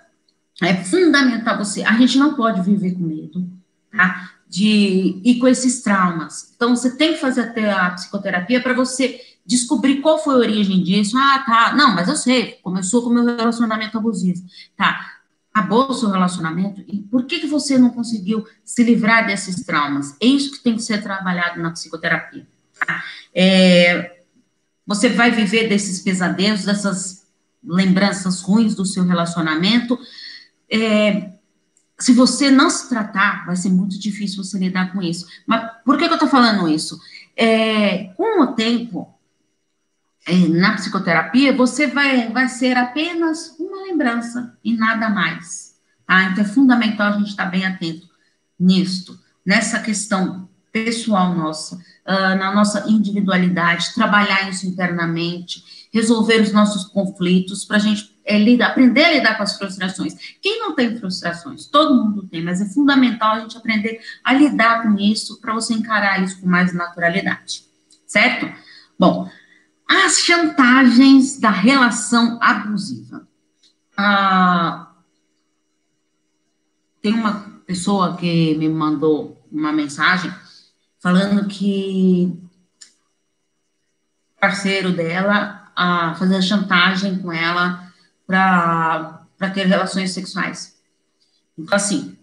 é 0.61 0.73
fundamental 0.73 1.57
você. 1.57 1.83
A 1.83 1.93
gente 1.93 2.17
não 2.17 2.33
pode 2.33 2.61
viver 2.63 2.95
com 2.95 3.03
medo, 3.03 3.49
tá? 3.89 4.31
De 4.49 5.21
ir 5.23 5.39
com 5.39 5.47
esses 5.47 5.81
traumas. 5.81 6.51
Então, 6.53 6.75
você 6.75 6.97
tem 6.97 7.13
que 7.13 7.21
fazer 7.21 7.43
até 7.43 7.71
a 7.71 7.91
psicoterapia 7.91 8.61
para 8.61 8.73
você 8.73 9.21
descobrir 9.45 10.01
qual 10.01 10.17
foi 10.17 10.35
a 10.35 10.39
origem 10.39 10.83
disso. 10.83 11.17
Ah, 11.17 11.43
tá. 11.45 11.73
Não, 11.75 11.93
mas 11.93 12.07
eu 12.07 12.15
sei. 12.15 12.59
Começou 12.63 13.01
com 13.03 13.09
o 13.09 13.13
meu 13.13 13.25
relacionamento 13.25 13.97
abusivo. 13.97 14.43
Tá. 14.75 15.13
Acabou 15.53 15.89
o 15.89 15.93
seu 15.93 16.09
relacionamento. 16.09 16.81
E 16.87 16.99
por 16.99 17.25
que, 17.25 17.39
que 17.39 17.47
você 17.47 17.77
não 17.77 17.89
conseguiu 17.89 18.45
se 18.63 18.83
livrar 18.83 19.25
desses 19.25 19.63
traumas? 19.63 20.15
É 20.21 20.25
isso 20.25 20.51
que 20.51 20.63
tem 20.63 20.75
que 20.75 20.83
ser 20.83 21.01
trabalhado 21.01 21.61
na 21.61 21.71
psicoterapia. 21.71 22.45
Tá? 22.85 23.03
É, 23.33 24.19
você 24.85 25.09
vai 25.09 25.31
viver 25.31 25.69
desses 25.69 26.01
pesadelos, 26.01 26.65
dessas 26.65 27.25
lembranças 27.63 28.41
ruins 28.41 28.75
do 28.75 28.85
seu 28.85 29.03
relacionamento 29.03 29.97
é, 30.69 31.31
se 31.99 32.11
você 32.13 32.51
não 32.51 32.69
se 32.69 32.89
tratar, 32.89 33.45
vai 33.45 33.55
ser 33.55 33.69
muito 33.69 33.97
difícil 33.99 34.43
você 34.43 34.57
lidar 34.57 34.91
com 34.91 35.01
isso. 35.01 35.25
Mas 35.45 35.71
por 35.85 35.97
que, 35.97 36.05
que 36.05 36.11
eu 36.11 36.15
estou 36.15 36.29
falando 36.29 36.67
isso? 36.67 36.99
É, 37.35 38.05
com 38.15 38.41
o 38.41 38.47
tempo, 38.47 39.13
na 40.49 40.73
psicoterapia, 40.73 41.55
você 41.55 41.87
vai, 41.87 42.29
vai 42.29 42.49
ser 42.49 42.75
apenas 42.77 43.55
uma 43.59 43.83
lembrança 43.83 44.57
e 44.63 44.75
nada 44.75 45.09
mais. 45.09 45.75
Tá? 46.05 46.23
Então 46.23 46.43
é 46.43 46.47
fundamental 46.47 47.07
a 47.07 47.17
gente 47.17 47.29
estar 47.29 47.45
bem 47.45 47.65
atento 47.65 48.07
nisto, 48.59 49.19
nessa 49.45 49.79
questão 49.79 50.49
pessoal 50.71 51.33
nossa, 51.33 51.75
uh, 51.75 52.35
na 52.37 52.53
nossa 52.53 52.85
individualidade, 52.89 53.93
trabalhar 53.93 54.49
isso 54.49 54.67
internamente, 54.67 55.63
resolver 55.93 56.41
os 56.41 56.51
nossos 56.51 56.85
conflitos, 56.85 57.63
para 57.63 57.77
a 57.77 57.79
gente 57.79 58.13
é, 58.25 58.37
lidar, 58.37 58.67
aprender 58.67 59.05
a 59.05 59.13
lidar 59.13 59.37
com 59.37 59.43
as 59.43 59.57
frustrações. 59.57 60.15
Quem 60.41 60.59
não 60.59 60.75
tem 60.75 60.97
frustrações? 60.97 61.67
Todo 61.67 61.95
mundo 61.95 62.27
tem, 62.27 62.43
mas 62.43 62.59
é 62.59 62.65
fundamental 62.65 63.35
a 63.35 63.39
gente 63.39 63.57
aprender 63.57 64.01
a 64.23 64.33
lidar 64.33 64.83
com 64.83 64.99
isso 64.99 65.39
para 65.39 65.53
você 65.53 65.73
encarar 65.73 66.21
isso 66.21 66.41
com 66.41 66.47
mais 66.47 66.73
naturalidade, 66.73 67.63
certo? 68.05 68.51
Bom, 68.99 69.29
as 69.87 70.19
chantagens 70.19 71.39
da 71.39 71.49
relação 71.49 72.39
abusiva. 72.41 73.27
Ah, 73.97 74.91
tem 77.01 77.13
uma 77.13 77.61
pessoa 77.65 78.17
que 78.17 78.55
me 78.55 78.67
mandou 78.67 79.41
uma 79.51 79.71
mensagem 79.71 80.33
falando 80.99 81.47
que 81.47 82.35
parceiro 84.39 84.91
dela 84.91 85.71
a 85.75 86.15
fazer 86.15 86.41
chantagem 86.41 87.19
com 87.19 87.31
ela 87.31 87.91
para 88.25 89.27
ter 89.53 89.65
relações 89.65 90.11
sexuais. 90.11 90.75
Então, 91.57 91.75
assim, 91.75 92.17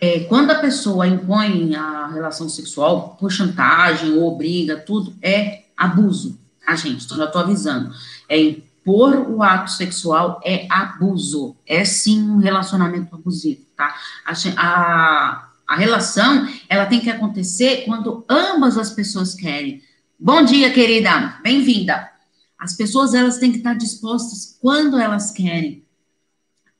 é, 0.00 0.20
quando 0.20 0.50
a 0.50 0.58
pessoa 0.58 1.06
impõe 1.06 1.74
a 1.74 2.06
relação 2.08 2.48
sexual 2.48 3.16
por 3.18 3.32
chantagem 3.32 4.12
ou 4.12 4.32
obriga, 4.32 4.76
tudo 4.76 5.16
é 5.20 5.64
abuso, 5.78 6.38
tá, 6.64 6.74
gente? 6.74 7.04
Então, 7.04 7.16
já 7.16 7.26
estou 7.26 7.40
avisando. 7.40 7.94
É 8.28 8.38
impor 8.38 9.14
o 9.30 9.42
ato 9.42 9.70
sexual 9.70 10.40
é 10.44 10.66
abuso, 10.70 11.56
é 11.66 11.84
sim 11.84 12.22
um 12.22 12.38
relacionamento 12.38 13.14
abusivo, 13.14 13.62
tá? 13.76 13.94
A, 14.26 14.32
a, 14.56 15.48
a 15.68 15.76
relação, 15.76 16.48
ela 16.68 16.86
tem 16.86 17.00
que 17.00 17.10
acontecer 17.10 17.84
quando 17.84 18.24
ambas 18.28 18.76
as 18.76 18.90
pessoas 18.90 19.34
querem. 19.34 19.82
Bom 20.18 20.42
dia, 20.42 20.72
querida, 20.72 21.38
bem-vinda. 21.42 22.10
As 22.58 22.74
pessoas, 22.74 23.14
elas 23.14 23.38
têm 23.38 23.52
que 23.52 23.58
estar 23.58 23.74
dispostas, 23.74 24.58
quando 24.60 24.98
elas 24.98 25.30
querem, 25.30 25.84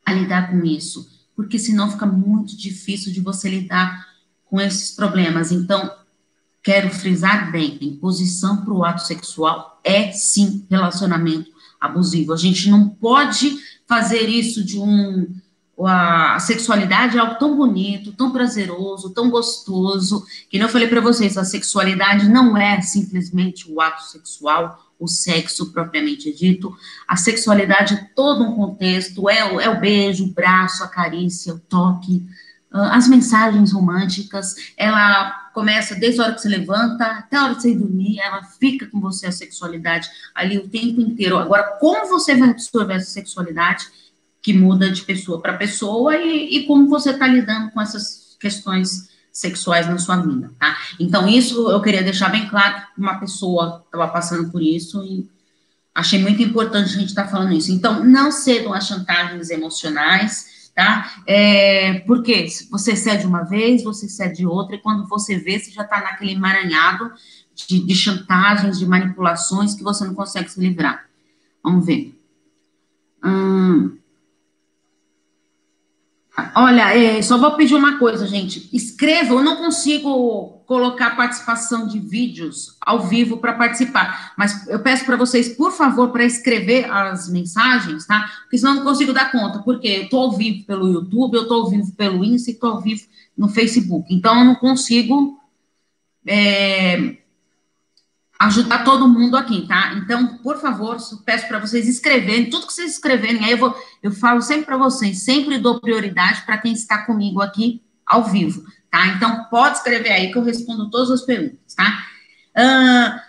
a 0.05 0.13
lidar 0.13 0.51
com 0.51 0.65
isso 0.65 1.19
porque 1.39 1.57
senão 1.57 1.89
fica 1.89 2.05
muito 2.05 2.57
difícil 2.57 3.13
de 3.13 3.21
você 3.21 3.49
lidar 3.49 4.09
com 4.47 4.61
esses 4.61 4.91
problemas. 4.91 5.53
Então, 5.53 5.89
quero 6.69 6.91
frisar 6.91 7.51
bem: 7.51 7.79
imposição 7.81 8.59
para 8.59 8.75
o 8.75 8.85
ato 8.85 9.01
sexual 9.01 9.81
é 9.83 10.13
sim 10.13 10.67
relacionamento 10.69 11.51
abusivo. 11.81 12.35
A 12.35 12.37
gente 12.37 12.69
não 12.69 12.91
pode 12.91 13.57
fazer 13.87 14.29
isso 14.29 14.63
de 14.63 14.79
um. 14.79 15.35
A 15.81 16.39
sexualidade 16.41 17.17
é 17.17 17.21
algo 17.21 17.39
tão 17.39 17.57
bonito, 17.57 18.13
tão 18.13 18.33
prazeroso, 18.33 19.15
tão 19.15 19.31
gostoso, 19.31 20.27
que 20.51 20.59
eu 20.59 20.69
falei 20.69 20.89
para 20.89 21.01
vocês, 21.01 21.39
a 21.39 21.45
sexualidade 21.45 22.29
não 22.29 22.57
é 22.57 22.83
simplesmente 22.83 23.71
o 23.71 23.81
ato 23.81 24.03
sexual 24.03 24.85
o 24.99 25.07
sexo 25.07 25.73
propriamente 25.73 26.35
dito. 26.35 26.77
A 27.07 27.17
sexualidade 27.17 27.95
é 27.95 28.09
todo 28.17 28.43
um 28.43 28.57
contexto, 28.57 29.31
é 29.31 29.55
o, 29.55 29.61
é 29.61 29.69
o 29.71 29.79
beijo, 29.79 30.25
o 30.25 30.33
braço, 30.33 30.83
a 30.83 30.89
carícia, 30.89 31.55
o 31.55 31.61
toque, 31.61 32.27
as 32.73 33.09
mensagens 33.09 33.73
românticas. 33.73 34.73
Ela 34.77 35.31
começa 35.55 35.95
desde 35.95 36.21
a 36.21 36.25
hora 36.25 36.35
que 36.35 36.41
você 36.41 36.49
levanta 36.49 37.05
até 37.05 37.37
a 37.37 37.45
hora 37.45 37.55
de 37.55 37.63
você 37.63 37.73
ir 37.73 37.79
dormir, 37.79 38.21
ela 38.21 38.45
fica 38.45 38.87
com 38.87 39.01
você 39.01 39.27
a 39.27 39.33
sexualidade 39.33 40.09
ali 40.35 40.59
o 40.59 40.69
tempo 40.69 41.01
inteiro. 41.01 41.39
Agora, 41.39 41.77
como 41.81 42.09
você 42.09 42.37
vai 42.37 42.51
absorver 42.51 42.95
essa 42.95 43.11
sexualidade 43.11 43.87
que 44.41 44.53
muda 44.53 44.91
de 44.91 45.03
pessoa 45.03 45.41
para 45.41 45.57
pessoa 45.57 46.17
e, 46.17 46.59
e 46.59 46.67
como 46.67 46.89
você 46.89 47.11
está 47.11 47.27
lidando 47.27 47.71
com 47.71 47.81
essas 47.81 48.37
questões 48.39 49.09
sexuais 49.33 49.89
na 49.89 49.99
sua 49.99 50.17
vida, 50.17 50.53
tá? 50.59 50.77
Então, 50.99 51.29
isso 51.29 51.71
eu 51.71 51.81
queria 51.81 52.03
deixar 52.03 52.29
bem 52.29 52.49
claro 52.49 52.77
que 52.95 53.01
uma 53.01 53.19
pessoa 53.19 53.83
estava 53.85 54.09
passando 54.09 54.51
por 54.51 54.63
isso 54.63 55.05
e 55.05 55.29
achei 55.95 56.21
muito 56.21 56.43
importante 56.43 56.91
a 56.91 56.99
gente 56.99 57.09
estar 57.09 57.25
tá 57.25 57.31
falando 57.31 57.53
isso. 57.53 57.71
Então, 57.71 58.05
não 58.05 58.31
cedam 58.33 58.73
a 58.73 58.81
chantagens 58.81 59.51
emocionais, 59.51 60.58
tá? 60.79 61.23
É, 61.27 61.99
porque 62.07 62.47
você 62.71 62.95
cede 62.95 63.27
uma 63.27 63.43
vez, 63.43 63.83
você 63.83 64.09
cede 64.09 64.47
outra, 64.47 64.77
e 64.77 64.79
quando 64.79 65.09
você 65.09 65.37
vê, 65.37 65.59
você 65.59 65.73
já 65.73 65.83
está 65.83 66.01
naquele 66.01 66.35
emaranhado 66.35 67.11
de, 67.53 67.85
de 67.85 67.95
chantagens, 67.97 68.79
de 68.79 68.87
manipulações 68.87 69.75
que 69.75 69.83
você 69.83 70.05
não 70.05 70.15
consegue 70.15 70.49
se 70.49 70.61
livrar. 70.61 71.05
Vamos 71.65 71.85
ver. 71.85 72.17
Hum, 73.25 73.99
Olha, 76.55 76.97
é, 76.97 77.21
só 77.21 77.37
vou 77.37 77.57
pedir 77.57 77.75
uma 77.75 77.99
coisa, 77.99 78.25
gente. 78.25 78.71
Escreva, 78.73 79.35
eu 79.35 79.43
não 79.43 79.57
consigo 79.57 80.58
colocar 80.69 81.17
participação 81.17 81.87
de 81.87 81.99
vídeos 81.99 82.77
ao 82.79 83.09
vivo 83.09 83.39
para 83.39 83.55
participar, 83.55 84.35
mas 84.37 84.69
eu 84.69 84.79
peço 84.81 85.03
para 85.07 85.17
vocês, 85.17 85.49
por 85.57 85.73
favor, 85.73 86.11
para 86.11 86.27
escrever 86.27 86.85
as 86.91 87.27
mensagens, 87.27 88.07
tá? 88.07 88.31
Porque 88.43 88.59
senão 88.59 88.73
eu 88.73 88.77
não 88.77 88.85
consigo 88.85 89.15
dar 89.15 89.33
conta, 89.33 89.61
porque 89.61 89.89
eu 89.89 90.03
estou 90.03 90.25
ao 90.25 90.33
vivo 90.33 90.67
pelo 90.67 90.87
YouTube, 90.87 91.37
eu 91.37 91.45
estou 91.45 91.63
ao 91.63 91.71
vivo 91.71 91.91
pelo 91.93 92.23
Insta 92.23 92.51
e 92.51 92.53
estou 92.53 92.73
ao 92.73 92.83
vivo 92.83 93.03
no 93.35 93.49
Facebook. 93.49 94.15
Então, 94.15 94.41
eu 94.41 94.45
não 94.45 94.55
consigo 94.57 95.41
é, 96.27 97.17
ajudar 98.39 98.85
todo 98.85 99.09
mundo 99.09 99.39
aqui, 99.39 99.67
tá? 99.67 99.95
Então, 99.95 100.37
por 100.43 100.59
favor, 100.59 100.99
peço 101.25 101.49
para 101.49 101.61
vocês 101.61 101.89
escreverem, 101.89 102.51
tudo 102.51 102.67
que 102.67 102.75
vocês 102.75 102.93
escreverem, 102.93 103.43
aí 103.43 103.53
eu 103.53 103.59
vou, 103.59 103.75
eu 104.03 104.13
falo 104.13 104.43
sempre 104.43 104.67
para 104.67 104.77
vocês, 104.77 105.25
sempre 105.25 105.57
dou 105.57 105.81
prioridade 105.81 106.43
para 106.43 106.59
quem 106.59 106.75
está 106.75 107.07
comigo 107.07 107.41
aqui 107.41 107.81
ao 108.07 108.25
vivo, 108.25 108.65
tá? 108.91 109.07
Então, 109.09 109.45
pode 109.45 109.79
escrever 109.79 110.11
aí 110.11 110.33
que 110.33 110.39
eu 110.39 110.45
respondo 110.45 110.91
todas 110.91 111.11
as 111.11 111.23
perguntas, 111.23 111.75
tá? 111.75 112.07
Uh, 112.57 113.21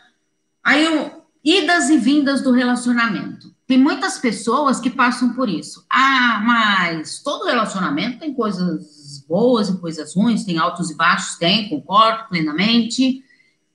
aí, 0.64 0.86
eu, 0.86 1.24
idas 1.44 1.90
e 1.90 1.98
vindas 1.98 2.42
do 2.42 2.52
relacionamento. 2.52 3.54
Tem 3.68 3.78
muitas 3.78 4.18
pessoas 4.18 4.80
que 4.80 4.90
passam 4.90 5.34
por 5.34 5.48
isso. 5.48 5.86
Ah, 5.90 6.42
mas 6.44 7.22
todo 7.22 7.46
relacionamento 7.46 8.20
tem 8.20 8.34
coisas 8.34 9.24
boas 9.28 9.70
e 9.70 9.78
coisas 9.78 10.16
ruins, 10.16 10.44
tem 10.44 10.58
altos 10.58 10.90
e 10.90 10.96
baixos, 10.96 11.36
tem, 11.36 11.70
concordo 11.70 12.28
plenamente 12.30 13.24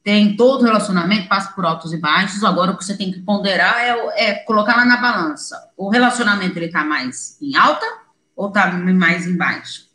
tem 0.05 0.37
todo 0.37 0.67
relacionamento, 0.67 1.29
passa 1.29 1.51
por 1.53 1.65
altos 1.65 1.95
e 1.95 1.97
baixos. 1.97 2.45
Agora, 2.45 2.73
o 2.73 2.77
que 2.77 2.85
você 2.85 2.95
tem 2.95 3.11
que 3.11 3.21
ponderar 3.21 3.79
é, 3.79 4.29
é 4.29 4.35
colocar 4.35 4.77
lá 4.77 4.85
na 4.85 4.99
balança. 4.99 5.59
O 5.79 5.89
relacionamento, 5.89 6.59
ele 6.59 6.69
tá 6.69 6.85
mais 6.85 7.39
em 7.41 7.57
alta 7.57 7.87
ou 8.37 8.51
tá 8.51 8.71
mais 8.71 9.27
em 9.27 9.35
baixo? 9.35 9.87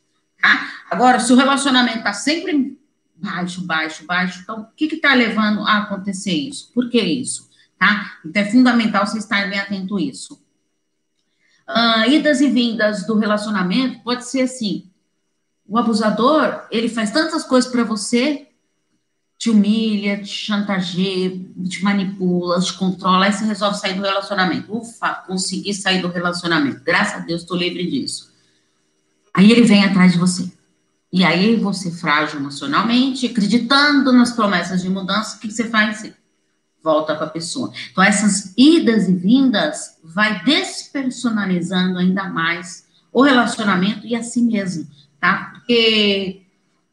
Tá? 0.41 0.69
Agora, 0.89 1.19
se 1.19 1.31
o 1.31 1.35
relacionamento 1.35 2.03
tá 2.03 2.13
sempre 2.13 2.77
baixo, 3.15 3.61
baixo, 3.65 4.05
baixo, 4.05 4.39
então, 4.41 4.61
o 4.61 4.67
que 4.75 4.87
que 4.87 4.97
tá 4.97 5.13
levando 5.13 5.61
a 5.61 5.79
acontecer 5.79 6.33
isso? 6.33 6.71
Por 6.73 6.89
que 6.89 7.01
isso? 7.01 7.49
Tá? 7.77 8.17
Então, 8.25 8.41
é 8.41 8.51
fundamental 8.51 9.05
você 9.05 9.17
estar 9.17 9.49
bem 9.49 9.59
atento 9.59 9.97
a 9.97 10.01
isso. 10.01 10.41
Uh, 11.67 12.09
idas 12.09 12.41
e 12.41 12.49
vindas 12.49 13.05
do 13.05 13.17
relacionamento 13.17 13.99
pode 14.03 14.25
ser 14.25 14.41
assim, 14.41 14.89
o 15.67 15.77
abusador, 15.77 16.65
ele 16.71 16.89
faz 16.89 17.11
tantas 17.11 17.43
coisas 17.43 17.71
para 17.71 17.83
você 17.83 18.47
te 19.37 19.49
humilha, 19.49 20.21
te 20.21 20.27
chantageia, 20.27 21.29
te 21.69 21.81
manipula, 21.81 22.59
te 22.59 22.73
controla, 22.73 23.25
aí 23.25 23.31
você 23.31 23.45
resolve 23.45 23.77
sair 23.77 23.93
do 23.93 24.01
relacionamento. 24.01 24.75
Ufa, 24.75 25.13
consegui 25.25 25.73
sair 25.73 26.01
do 26.01 26.09
relacionamento. 26.09 26.83
Graças 26.83 27.21
a 27.21 27.25
Deus, 27.25 27.43
estou 27.43 27.55
livre 27.55 27.89
disso. 27.89 28.28
Aí 29.33 29.51
ele 29.51 29.63
vem 29.63 29.83
atrás 29.83 30.13
de 30.13 30.19
você. 30.19 30.51
E 31.11 31.23
aí 31.23 31.55
você, 31.55 31.91
frágil 31.91 32.39
emocionalmente, 32.39 33.25
acreditando 33.25 34.11
nas 34.11 34.31
promessas 34.31 34.81
de 34.81 34.89
mudança, 34.89 35.37
o 35.37 35.39
que 35.39 35.51
você 35.51 35.67
faz? 35.67 36.03
volta 36.83 37.15
para 37.15 37.25
a 37.25 37.29
pessoa. 37.29 37.71
Então, 37.91 38.03
essas 38.03 38.53
idas 38.57 39.07
e 39.07 39.13
vindas 39.13 39.97
vai 40.03 40.43
despersonalizando 40.43 41.99
ainda 41.99 42.25
mais 42.29 42.87
o 43.11 43.21
relacionamento 43.21 44.05
e 44.05 44.15
a 44.15 44.23
si 44.23 44.41
mesmo, 44.41 44.87
tá? 45.19 45.51
Porque 45.53 46.43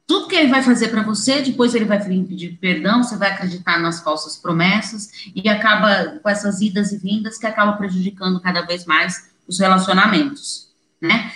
tudo 0.06 0.28
que 0.28 0.34
ele 0.34 0.48
vai 0.48 0.62
fazer 0.62 0.88
para 0.88 1.02
você, 1.02 1.42
depois 1.42 1.74
ele 1.74 1.84
vai 1.84 2.02
pedir 2.02 2.56
perdão, 2.60 3.02
você 3.02 3.16
vai 3.16 3.30
acreditar 3.30 3.78
nas 3.78 4.00
falsas 4.00 4.36
promessas 4.36 5.10
e 5.34 5.48
acaba 5.48 6.18
com 6.22 6.28
essas 6.28 6.60
idas 6.60 6.92
e 6.92 6.98
vindas 6.98 7.38
que 7.38 7.46
acaba 7.46 7.72
prejudicando 7.72 8.40
cada 8.40 8.62
vez 8.62 8.84
mais 8.86 9.30
os 9.46 9.58
relacionamentos, 9.58 10.68
né? 11.00 11.32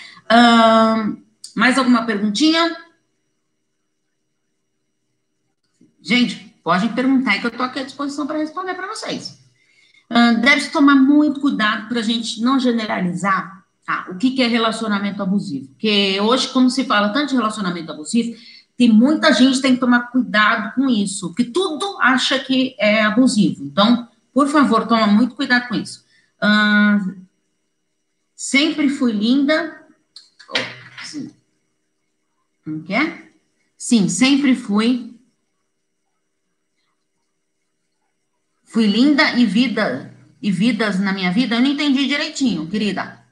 Mais 1.54 1.78
alguma 1.78 2.04
perguntinha? 2.04 2.76
Gente, 6.00 6.54
podem 6.62 6.92
perguntar 6.92 7.32
aí 7.32 7.40
que 7.40 7.46
eu 7.46 7.50
estou 7.50 7.66
aqui 7.66 7.80
à 7.80 7.84
disposição 7.84 8.26
para 8.26 8.38
responder 8.38 8.74
para 8.74 8.86
vocês. 8.86 9.38
Deve-se 10.40 10.72
tomar 10.72 10.96
muito 10.96 11.40
cuidado 11.40 11.88
para 11.88 12.00
a 12.00 12.02
gente 12.02 12.40
não 12.40 12.58
generalizar 12.58 13.64
tá? 13.84 14.06
o 14.08 14.16
que, 14.16 14.30
que 14.30 14.42
é 14.42 14.46
relacionamento 14.46 15.22
abusivo. 15.22 15.68
Porque 15.68 16.20
hoje, 16.20 16.48
como 16.48 16.70
se 16.70 16.84
fala 16.84 17.10
tanto 17.10 17.30
de 17.30 17.36
relacionamento 17.36 17.92
abusivo, 17.92 18.36
tem 18.76 18.90
muita 18.90 19.32
gente 19.32 19.56
que 19.56 19.62
tem 19.62 19.74
que 19.74 19.80
tomar 19.80 20.10
cuidado 20.10 20.74
com 20.74 20.88
isso, 20.88 21.28
porque 21.28 21.44
tudo 21.44 21.98
acha 22.00 22.38
que 22.38 22.74
é 22.78 23.02
abusivo. 23.02 23.62
Então, 23.64 24.08
por 24.32 24.48
favor, 24.48 24.86
toma 24.86 25.06
muito 25.06 25.34
cuidado 25.34 25.68
com 25.68 25.74
isso. 25.74 26.04
Sempre 28.34 28.88
fui 28.88 29.12
linda. 29.12 29.79
Oh, 31.10 31.18
sim. 31.18 31.30
Como 32.64 32.82
que 32.84 32.94
é? 32.94 33.32
Sim, 33.76 34.08
sempre 34.08 34.54
fui. 34.54 35.18
Fui 38.64 38.86
linda 38.86 39.32
e 39.38 39.44
vida 39.44 40.14
e 40.40 40.50
vidas 40.52 41.00
na 41.00 41.12
minha 41.12 41.32
vida. 41.32 41.56
Eu 41.56 41.60
não 41.60 41.68
entendi 41.68 42.06
direitinho, 42.06 42.68
querida. 42.68 43.24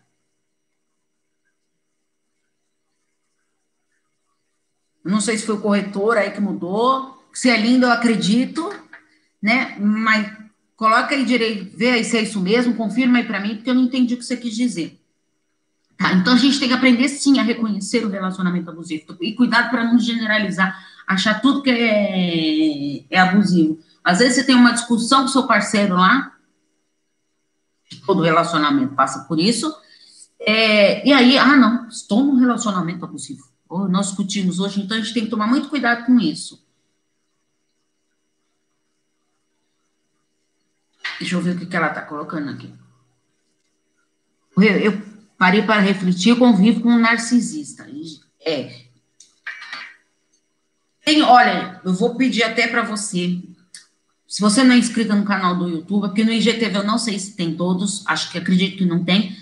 Não 5.05 5.21
sei 5.21 5.39
se 5.39 5.47
foi 5.47 5.55
o 5.55 5.61
corretor 5.61 6.19
aí 6.19 6.33
que 6.33 6.41
mudou. 6.41 7.23
Se 7.33 7.49
é 7.49 7.57
lindo, 7.57 7.87
eu 7.87 7.93
acredito, 7.93 8.69
né? 9.41 9.79
Mas 9.79 10.37
coloca 10.77 11.15
aí 11.15 11.25
direito, 11.25 11.77
vê 11.77 11.91
aí 11.91 12.05
se 12.05 12.17
é 12.17 12.23
isso 12.23 12.41
mesmo, 12.41 12.75
confirma 12.75 13.19
aí 13.19 13.25
para 13.25 13.41
mim, 13.41 13.57
porque 13.57 13.71
eu 13.71 13.75
não 13.75 13.85
entendi 13.85 14.15
o 14.15 14.19
que 14.19 14.25
você 14.25 14.37
quis 14.37 14.57
dizer. 14.57 15.01
Tá? 15.99 16.13
Então 16.13 16.33
a 16.33 16.37
gente 16.37 16.59
tem 16.61 16.69
que 16.69 16.75
aprender 16.75 17.09
sim 17.09 17.39
a 17.39 17.43
reconhecer 17.43 18.07
o 18.07 18.09
relacionamento 18.09 18.71
abusivo 18.71 19.17
e 19.21 19.35
cuidado 19.35 19.69
para 19.69 19.85
não 19.85 19.99
generalizar, 19.99 20.79
achar 21.07 21.41
tudo 21.41 21.63
que 21.63 21.71
é, 21.71 23.05
é 23.11 23.19
abusivo. 23.19 23.79
Às 24.03 24.21
vezes 24.21 24.37
você 24.37 24.45
tem 24.45 24.55
uma 24.55 24.73
discussão 24.73 25.23
com 25.23 25.29
seu 25.29 25.47
parceiro 25.47 25.97
lá, 25.97 26.33
todo 28.07 28.23
relacionamento 28.23 28.95
passa 28.95 29.25
por 29.25 29.41
isso, 29.41 29.75
é, 30.41 31.07
e 31.07 31.13
aí, 31.13 31.37
ah, 31.37 31.57
não, 31.57 31.89
estou 31.89 32.23
num 32.25 32.37
relacionamento 32.37 33.05
abusivo 33.05 33.49
ou 33.69 33.89
nós 33.89 34.07
discutimos 34.07 34.61
hoje, 34.61 34.81
então 34.81 34.97
a 34.97 35.01
gente 35.01 35.13
tem 35.13 35.25
que 35.25 35.31
tomar 35.31 35.47
muito 35.47 35.69
cuidado 35.69 36.07
com 36.07 36.19
isso. 36.19 36.67
Deixa 41.19 41.35
eu 41.35 41.43
ver 41.43 41.57
o 41.57 41.67
que, 41.67 41.77
ela 41.77 41.89
está 41.89 42.03
colocando 42.03 42.51
aqui. 42.51 42.73
Eu, 44.57 44.63
eu, 44.63 45.08
parei 45.39 45.63
para 45.63 45.81
refletir, 45.81 46.37
convivo 46.37 46.81
com 46.81 46.91
um 46.91 46.99
narcisista. 46.99 47.87
É. 48.45 48.89
Tem, 51.05 51.23
olha, 51.23 51.81
eu 51.85 51.95
vou 51.95 52.17
pedir 52.17 52.43
até 52.43 52.67
para 52.67 52.83
você, 52.83 53.41
se 54.27 54.41
você 54.43 54.63
não 54.63 54.75
é 54.75 54.79
inscrita 54.79 55.15
no 55.15 55.25
canal 55.25 55.57
do 55.57 55.69
YouTube, 55.69 56.09
porque 56.09 56.25
no 56.25 56.33
IGTV 56.33 56.79
eu 56.79 56.85
não 56.85 56.99
sei 56.99 57.19
se 57.19 57.35
tem 57.35 57.55
todos, 57.55 58.05
acho 58.07 58.31
que 58.31 58.37
acredito 58.37 58.77
que 58.77 58.85
não 58.85 59.05
tem, 59.05 59.35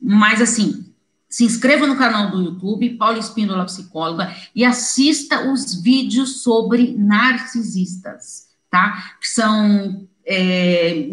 mas 0.00 0.40
assim, 0.40 0.92
se 1.28 1.44
inscreva 1.44 1.86
no 1.86 1.96
canal 1.96 2.30
do 2.30 2.42
YouTube, 2.42 2.96
Paula 2.96 3.18
Espíndola 3.18 3.64
Psicóloga, 3.64 4.34
e 4.54 4.64
assista 4.64 5.50
os 5.50 5.80
vídeos 5.80 6.42
sobre 6.42 6.94
narcisistas, 6.98 8.48
tá? 8.68 9.14
Que 9.20 9.28
são 9.28 10.08
é, 10.26 11.08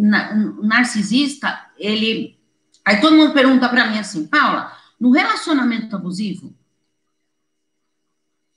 narcisista, 0.61 1.57
ele. 1.77 2.38
Aí 2.85 2.99
todo 3.01 3.15
mundo 3.15 3.33
pergunta 3.33 3.69
para 3.69 3.89
mim 3.89 3.99
assim, 3.99 4.25
Paula, 4.27 4.75
no 4.99 5.11
relacionamento 5.11 5.95
abusivo, 5.95 6.53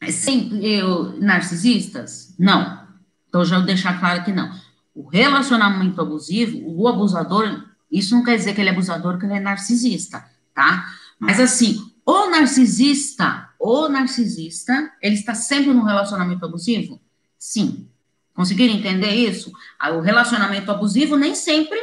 é 0.00 0.10
sempre 0.10 0.66
eu, 0.66 1.20
narcisistas? 1.20 2.34
Não. 2.38 2.88
Então 3.28 3.44
já 3.44 3.56
vou 3.56 3.66
deixar 3.66 4.00
claro 4.00 4.24
que 4.24 4.32
não. 4.32 4.52
O 4.94 5.08
relacionamento 5.08 6.00
abusivo, 6.00 6.60
o 6.66 6.88
abusador, 6.88 7.66
isso 7.90 8.14
não 8.14 8.24
quer 8.24 8.36
dizer 8.36 8.54
que 8.54 8.60
ele 8.60 8.70
é 8.70 8.72
abusador, 8.72 9.18
que 9.18 9.24
ele 9.24 9.34
é 9.34 9.40
narcisista, 9.40 10.24
tá? 10.52 10.86
Mas 11.18 11.38
assim, 11.38 11.92
o 12.04 12.28
narcisista, 12.28 13.48
o 13.58 13.88
narcisista, 13.88 14.92
ele 15.00 15.14
está 15.14 15.34
sempre 15.34 15.72
no 15.72 15.84
relacionamento 15.84 16.44
abusivo? 16.44 17.00
Sim. 17.38 17.88
Conseguiram 18.34 18.74
entender 18.74 19.12
isso? 19.12 19.52
O 19.94 20.00
relacionamento 20.00 20.70
abusivo 20.70 21.16
nem 21.16 21.34
sempre 21.34 21.78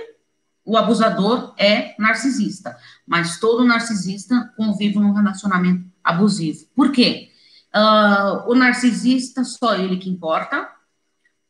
o 0.70 0.78
abusador 0.78 1.56
é 1.58 1.96
narcisista, 1.98 2.78
mas 3.08 3.40
todo 3.40 3.66
narcisista 3.66 4.54
convive 4.56 5.00
num 5.00 5.14
relacionamento 5.14 5.84
abusivo. 6.04 6.68
Por 6.76 6.92
quê? 6.92 7.32
Uh, 7.76 8.52
o 8.52 8.54
narcisista, 8.54 9.44
só 9.44 9.74
ele 9.74 9.98
que 9.98 10.12
importa, 10.12 10.70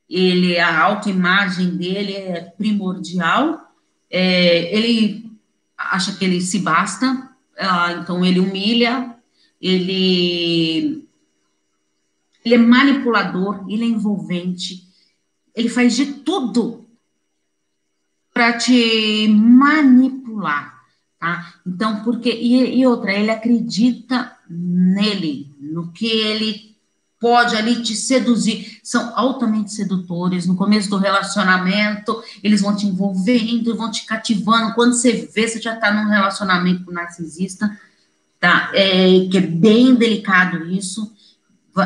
ele, 0.10 0.58
a 0.58 0.84
autoimagem 0.84 1.76
dele 1.76 2.16
é 2.16 2.42
primordial, 2.58 3.60
é, 4.10 4.74
ele 4.74 5.30
acha 5.78 6.14
que 6.14 6.24
ele 6.24 6.40
se 6.40 6.60
basta, 6.60 7.30
uh, 7.60 8.00
então 8.02 8.24
ele 8.24 8.40
humilha, 8.40 9.18
ele, 9.62 11.06
ele 12.46 12.56
é 12.56 12.58
manipulador, 12.58 13.66
ele 13.68 13.84
é 13.84 13.88
envolvente, 13.88 14.88
ele 15.54 15.68
faz 15.68 15.94
de 15.94 16.06
tudo 16.06 16.89
para 18.40 18.54
te 18.54 19.28
manipular, 19.28 20.74
tá? 21.20 21.56
Então, 21.68 22.06
porque 22.06 22.32
e, 22.32 22.80
e, 22.80 22.88
outra, 22.88 23.12
ele 23.12 23.30
acredita 23.30 24.32
nele, 24.50 25.54
no 25.60 25.92
que 25.92 26.08
ele 26.08 26.78
pode 27.20 27.54
ali 27.58 27.84
te 27.84 27.98
seduzir. 27.98 28.80
São 28.82 29.12
altamente 29.14 29.74
sedutores. 29.74 30.46
No 30.46 30.56
começo 30.56 30.90
do 30.90 30.96
relacionamento, 30.96 32.24
eles 32.42 32.62
vão 32.62 32.74
te 32.74 32.88
envolvendo, 32.88 33.76
vão 33.76 33.92
te 33.92 34.06
cativando. 34.06 34.74
Quando 34.74 34.94
você 34.94 35.30
vê, 35.34 35.46
você 35.46 35.62
já 35.62 35.74
está 35.74 35.92
num 35.92 36.10
relacionamento 36.10 36.90
narcisista, 36.94 37.78
tá? 38.40 38.72
É, 38.74 39.28
que 39.30 39.38
é 39.38 39.42
bem 39.42 39.96
delicado 39.96 40.66
isso 40.66 41.12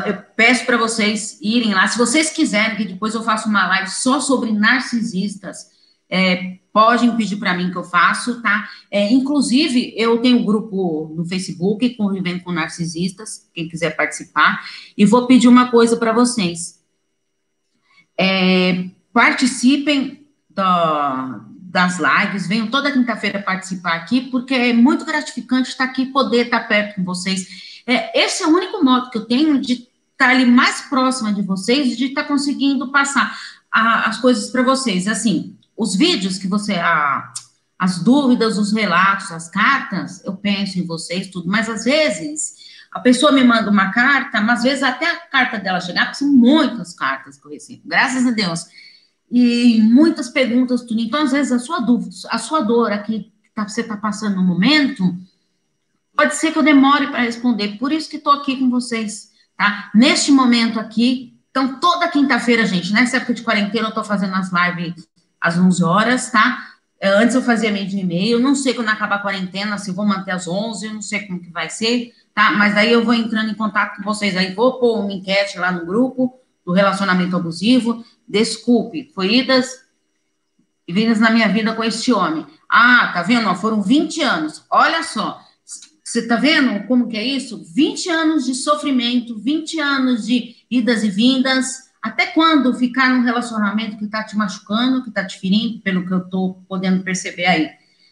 eu 0.06 0.16
peço 0.34 0.64
para 0.64 0.76
vocês 0.76 1.38
irem 1.40 1.74
lá. 1.74 1.86
Se 1.86 1.98
vocês 1.98 2.30
quiserem, 2.30 2.76
que 2.76 2.84
depois 2.84 3.14
eu 3.14 3.22
faça 3.22 3.48
uma 3.48 3.66
live 3.68 3.90
só 3.90 4.18
sobre 4.18 4.50
narcisistas, 4.50 5.68
é, 6.14 6.58
podem 6.72 7.16
pedir 7.16 7.36
para 7.36 7.54
mim 7.54 7.70
que 7.70 7.76
eu 7.76 7.84
faço, 7.84 8.40
tá? 8.42 8.68
É, 8.90 9.12
inclusive, 9.12 9.92
eu 9.96 10.18
tenho 10.18 10.38
um 10.38 10.44
grupo 10.44 11.12
no 11.16 11.24
Facebook, 11.24 11.96
Convivendo 11.96 12.42
com 12.44 12.52
Narcisistas, 12.52 13.48
quem 13.52 13.68
quiser 13.68 13.96
participar, 13.96 14.64
e 14.96 15.04
vou 15.04 15.26
pedir 15.26 15.48
uma 15.48 15.70
coisa 15.70 15.96
para 15.96 16.12
vocês. 16.12 16.80
É, 18.18 18.90
participem 19.12 20.26
da, 20.48 21.44
das 21.60 21.98
lives, 21.98 22.46
venham 22.46 22.68
toda 22.68 22.92
quinta-feira 22.92 23.42
participar 23.42 23.94
aqui, 23.94 24.22
porque 24.30 24.54
é 24.54 24.72
muito 24.72 25.04
gratificante 25.04 25.70
estar 25.70 25.84
aqui, 25.84 26.06
poder 26.06 26.46
estar 26.46 26.60
perto 26.68 26.96
com 26.96 27.04
vocês 27.04 27.64
é, 27.86 28.24
esse 28.24 28.42
é 28.42 28.46
o 28.46 28.54
único 28.54 28.82
modo 28.82 29.10
que 29.10 29.18
eu 29.18 29.26
tenho 29.26 29.60
de 29.60 29.86
estar 30.12 30.30
ali 30.30 30.46
mais 30.46 30.82
próxima 30.82 31.32
de 31.32 31.42
vocês 31.42 31.96
de 31.96 32.06
estar 32.06 32.24
conseguindo 32.24 32.90
passar 32.90 33.36
a, 33.70 34.08
as 34.08 34.18
coisas 34.18 34.50
para 34.50 34.62
vocês. 34.62 35.06
Assim, 35.06 35.56
os 35.76 35.94
vídeos 35.94 36.38
que 36.38 36.48
você. 36.48 36.74
A, 36.74 37.32
as 37.76 37.98
dúvidas, 37.98 38.56
os 38.56 38.72
relatos, 38.72 39.32
as 39.32 39.50
cartas, 39.50 40.24
eu 40.24 40.34
penso 40.36 40.78
em 40.78 40.86
vocês, 40.86 41.26
tudo, 41.26 41.48
mas 41.48 41.68
às 41.68 41.84
vezes 41.84 42.54
a 42.90 43.00
pessoa 43.00 43.32
me 43.32 43.42
manda 43.42 43.68
uma 43.68 43.90
carta, 43.90 44.40
mas 44.40 44.58
às 44.58 44.64
vezes 44.64 44.82
até 44.82 45.10
a 45.10 45.16
carta 45.26 45.58
dela 45.58 45.80
chegar, 45.80 46.04
porque 46.04 46.18
são 46.18 46.28
muitas 46.28 46.94
cartas 46.94 47.36
que 47.36 47.44
eu 47.44 47.50
recebo, 47.50 47.82
graças 47.84 48.24
a 48.24 48.30
Deus, 48.30 48.66
e 49.30 49.82
muitas 49.82 50.28
perguntas, 50.28 50.82
tudo. 50.82 51.00
Então, 51.00 51.24
às 51.24 51.32
vezes, 51.32 51.50
a 51.50 51.58
sua 51.58 51.80
dúvida, 51.80 52.14
a 52.30 52.38
sua 52.38 52.60
dor 52.60 52.92
aqui 52.92 53.32
que 53.42 53.50
tá, 53.52 53.68
você 53.68 53.80
está 53.80 53.96
passando 53.96 54.36
no 54.36 54.44
momento, 54.44 55.14
Pode 56.16 56.36
ser 56.36 56.52
que 56.52 56.58
eu 56.58 56.62
demore 56.62 57.08
para 57.08 57.22
responder, 57.22 57.76
por 57.76 57.90
isso 57.90 58.08
que 58.08 58.16
estou 58.16 58.32
aqui 58.32 58.56
com 58.56 58.70
vocês, 58.70 59.30
tá? 59.56 59.90
Neste 59.92 60.30
momento 60.30 60.78
aqui, 60.78 61.36
então 61.50 61.80
toda 61.80 62.08
quinta-feira, 62.08 62.64
gente, 62.64 62.92
nessa 62.92 63.16
época 63.16 63.34
de 63.34 63.42
quarentena, 63.42 63.86
eu 63.86 63.88
estou 63.88 64.04
fazendo 64.04 64.34
as 64.34 64.50
lives 64.52 65.08
às 65.44 65.58
11 65.58 65.84
horas, 65.84 66.30
tá? 66.30 66.70
É, 66.98 67.10
antes 67.10 67.34
eu 67.34 67.42
fazia 67.42 67.70
meio 67.70 67.86
de 67.86 67.98
e 67.98 68.02
meio, 68.02 68.40
não 68.40 68.54
sei 68.54 68.72
quando 68.72 68.88
acabar 68.88 69.16
a 69.16 69.18
quarentena, 69.18 69.76
se 69.76 69.92
vou 69.92 70.06
manter 70.06 70.30
às 70.30 70.48
11, 70.48 70.88
não 70.88 71.02
sei 71.02 71.26
como 71.26 71.38
que 71.38 71.50
vai 71.50 71.68
ser, 71.68 72.14
tá? 72.34 72.52
Mas 72.52 72.74
daí 72.74 72.90
eu 72.90 73.04
vou 73.04 73.12
entrando 73.12 73.50
em 73.50 73.54
contato 73.54 73.98
com 73.98 74.02
vocês 74.02 74.34
aí, 74.38 74.54
vou 74.54 74.80
pôr 74.80 75.00
uma 75.00 75.12
enquete 75.12 75.58
lá 75.58 75.70
no 75.70 75.84
grupo 75.84 76.40
do 76.64 76.72
relacionamento 76.72 77.36
abusivo. 77.36 78.02
Desculpe, 78.26 79.12
foi 79.14 79.34
idas 79.34 79.84
e 80.88 80.94
vindas 80.94 81.20
na 81.20 81.30
minha 81.30 81.48
vida 81.48 81.74
com 81.74 81.84
este 81.84 82.10
homem. 82.10 82.46
Ah, 82.66 83.10
tá 83.12 83.22
vendo? 83.22 83.54
Foram 83.56 83.82
20 83.82 84.22
anos. 84.22 84.64
Olha 84.70 85.02
só, 85.02 85.38
você 86.02 86.20
está 86.20 86.36
vendo 86.36 86.86
como 86.86 87.06
que 87.06 87.18
é 87.18 87.22
isso? 87.22 87.62
20 87.74 88.08
anos 88.08 88.46
de 88.46 88.54
sofrimento, 88.54 89.38
20 89.38 89.78
anos 89.78 90.24
de 90.24 90.56
idas 90.70 91.04
e 91.04 91.10
vindas. 91.10 91.83
Até 92.04 92.26
quando 92.26 92.74
ficar 92.74 93.08
num 93.08 93.22
relacionamento 93.22 93.96
que 93.96 94.04
está 94.04 94.22
te 94.22 94.36
machucando, 94.36 95.02
que 95.02 95.08
está 95.08 95.26
te 95.26 95.40
ferindo, 95.40 95.80
pelo 95.80 96.06
que 96.06 96.12
eu 96.12 96.18
estou 96.18 96.62
podendo 96.68 97.02
perceber 97.02 97.46
aí? 97.46 97.70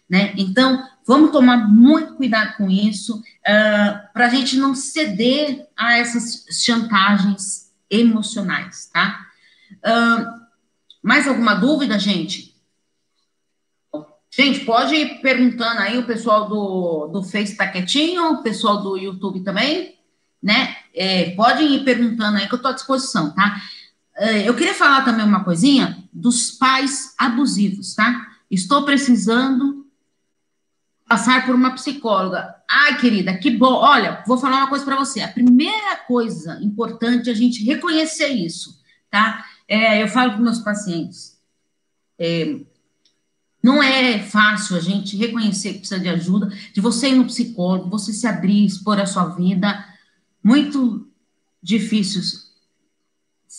Né? 0.08 0.32
Então, 0.38 0.82
vamos 1.06 1.30
tomar 1.30 1.68
muito 1.68 2.14
cuidado 2.14 2.56
com 2.56 2.70
isso, 2.70 3.18
uh, 3.18 3.22
ah, 3.46 4.10
para 4.14 4.28
a 4.28 4.28
gente 4.30 4.56
não 4.56 4.74
ceder 4.74 5.66
a 5.76 5.98
essas 5.98 6.46
chantagens 6.64 7.70
emocionais, 7.90 8.88
tá? 8.90 9.26
Uh, 9.84 10.40
mais 11.02 11.28
alguma 11.28 11.54
dúvida, 11.54 11.98
gente? 11.98 12.56
Gente, 14.34 14.60
pode 14.60 14.94
ir 14.94 15.20
perguntando 15.20 15.80
aí, 15.80 15.98
o 15.98 16.06
pessoal 16.06 16.48
do, 16.48 17.08
do 17.08 17.22
Face 17.22 17.58
tá 17.58 17.66
quietinho, 17.68 18.32
o 18.32 18.42
pessoal 18.42 18.80
do 18.80 18.96
YouTube 18.96 19.44
também, 19.44 19.98
né? 20.42 20.76
É, 20.94 21.30
podem 21.32 21.74
ir 21.74 21.84
perguntando 21.84 22.38
aí 22.38 22.48
que 22.48 22.54
eu 22.54 22.56
estou 22.56 22.70
à 22.70 22.74
disposição, 22.74 23.34
tá? 23.34 23.60
É, 24.16 24.48
eu 24.48 24.54
queria 24.54 24.74
falar 24.74 25.04
também 25.04 25.24
uma 25.24 25.44
coisinha 25.44 26.02
dos 26.12 26.50
pais 26.50 27.14
abusivos, 27.18 27.94
tá? 27.94 28.28
Estou 28.50 28.84
precisando 28.84 29.86
passar 31.08 31.44
por 31.44 31.54
uma 31.54 31.72
psicóloga. 31.72 32.54
Ai, 32.70 32.98
querida, 32.98 33.36
que 33.36 33.50
bom. 33.50 33.74
Olha, 33.74 34.22
vou 34.26 34.38
falar 34.38 34.58
uma 34.58 34.68
coisa 34.68 34.84
para 34.84 34.96
você. 34.96 35.20
A 35.20 35.28
primeira 35.28 35.96
coisa 35.96 36.58
importante 36.62 37.28
é 37.28 37.32
a 37.32 37.36
gente 37.36 37.64
reconhecer 37.64 38.28
isso, 38.28 38.80
tá? 39.10 39.44
É, 39.68 40.02
eu 40.02 40.08
falo 40.08 40.32
para 40.32 40.40
meus 40.40 40.60
pacientes. 40.60 41.38
É, 42.18 42.60
não 43.62 43.82
é 43.82 44.18
fácil 44.18 44.76
a 44.76 44.80
gente 44.80 45.16
reconhecer 45.16 45.74
que 45.74 45.78
precisa 45.80 46.00
de 46.00 46.08
ajuda, 46.08 46.52
de 46.72 46.80
você 46.80 47.10
ir 47.10 47.14
no 47.14 47.26
psicólogo, 47.26 47.88
você 47.88 48.12
se 48.12 48.26
abrir, 48.26 48.66
expor 48.66 48.98
a 48.98 49.06
sua 49.06 49.26
vida. 49.26 49.86
Muito 50.42 51.06
difícil, 51.62 52.22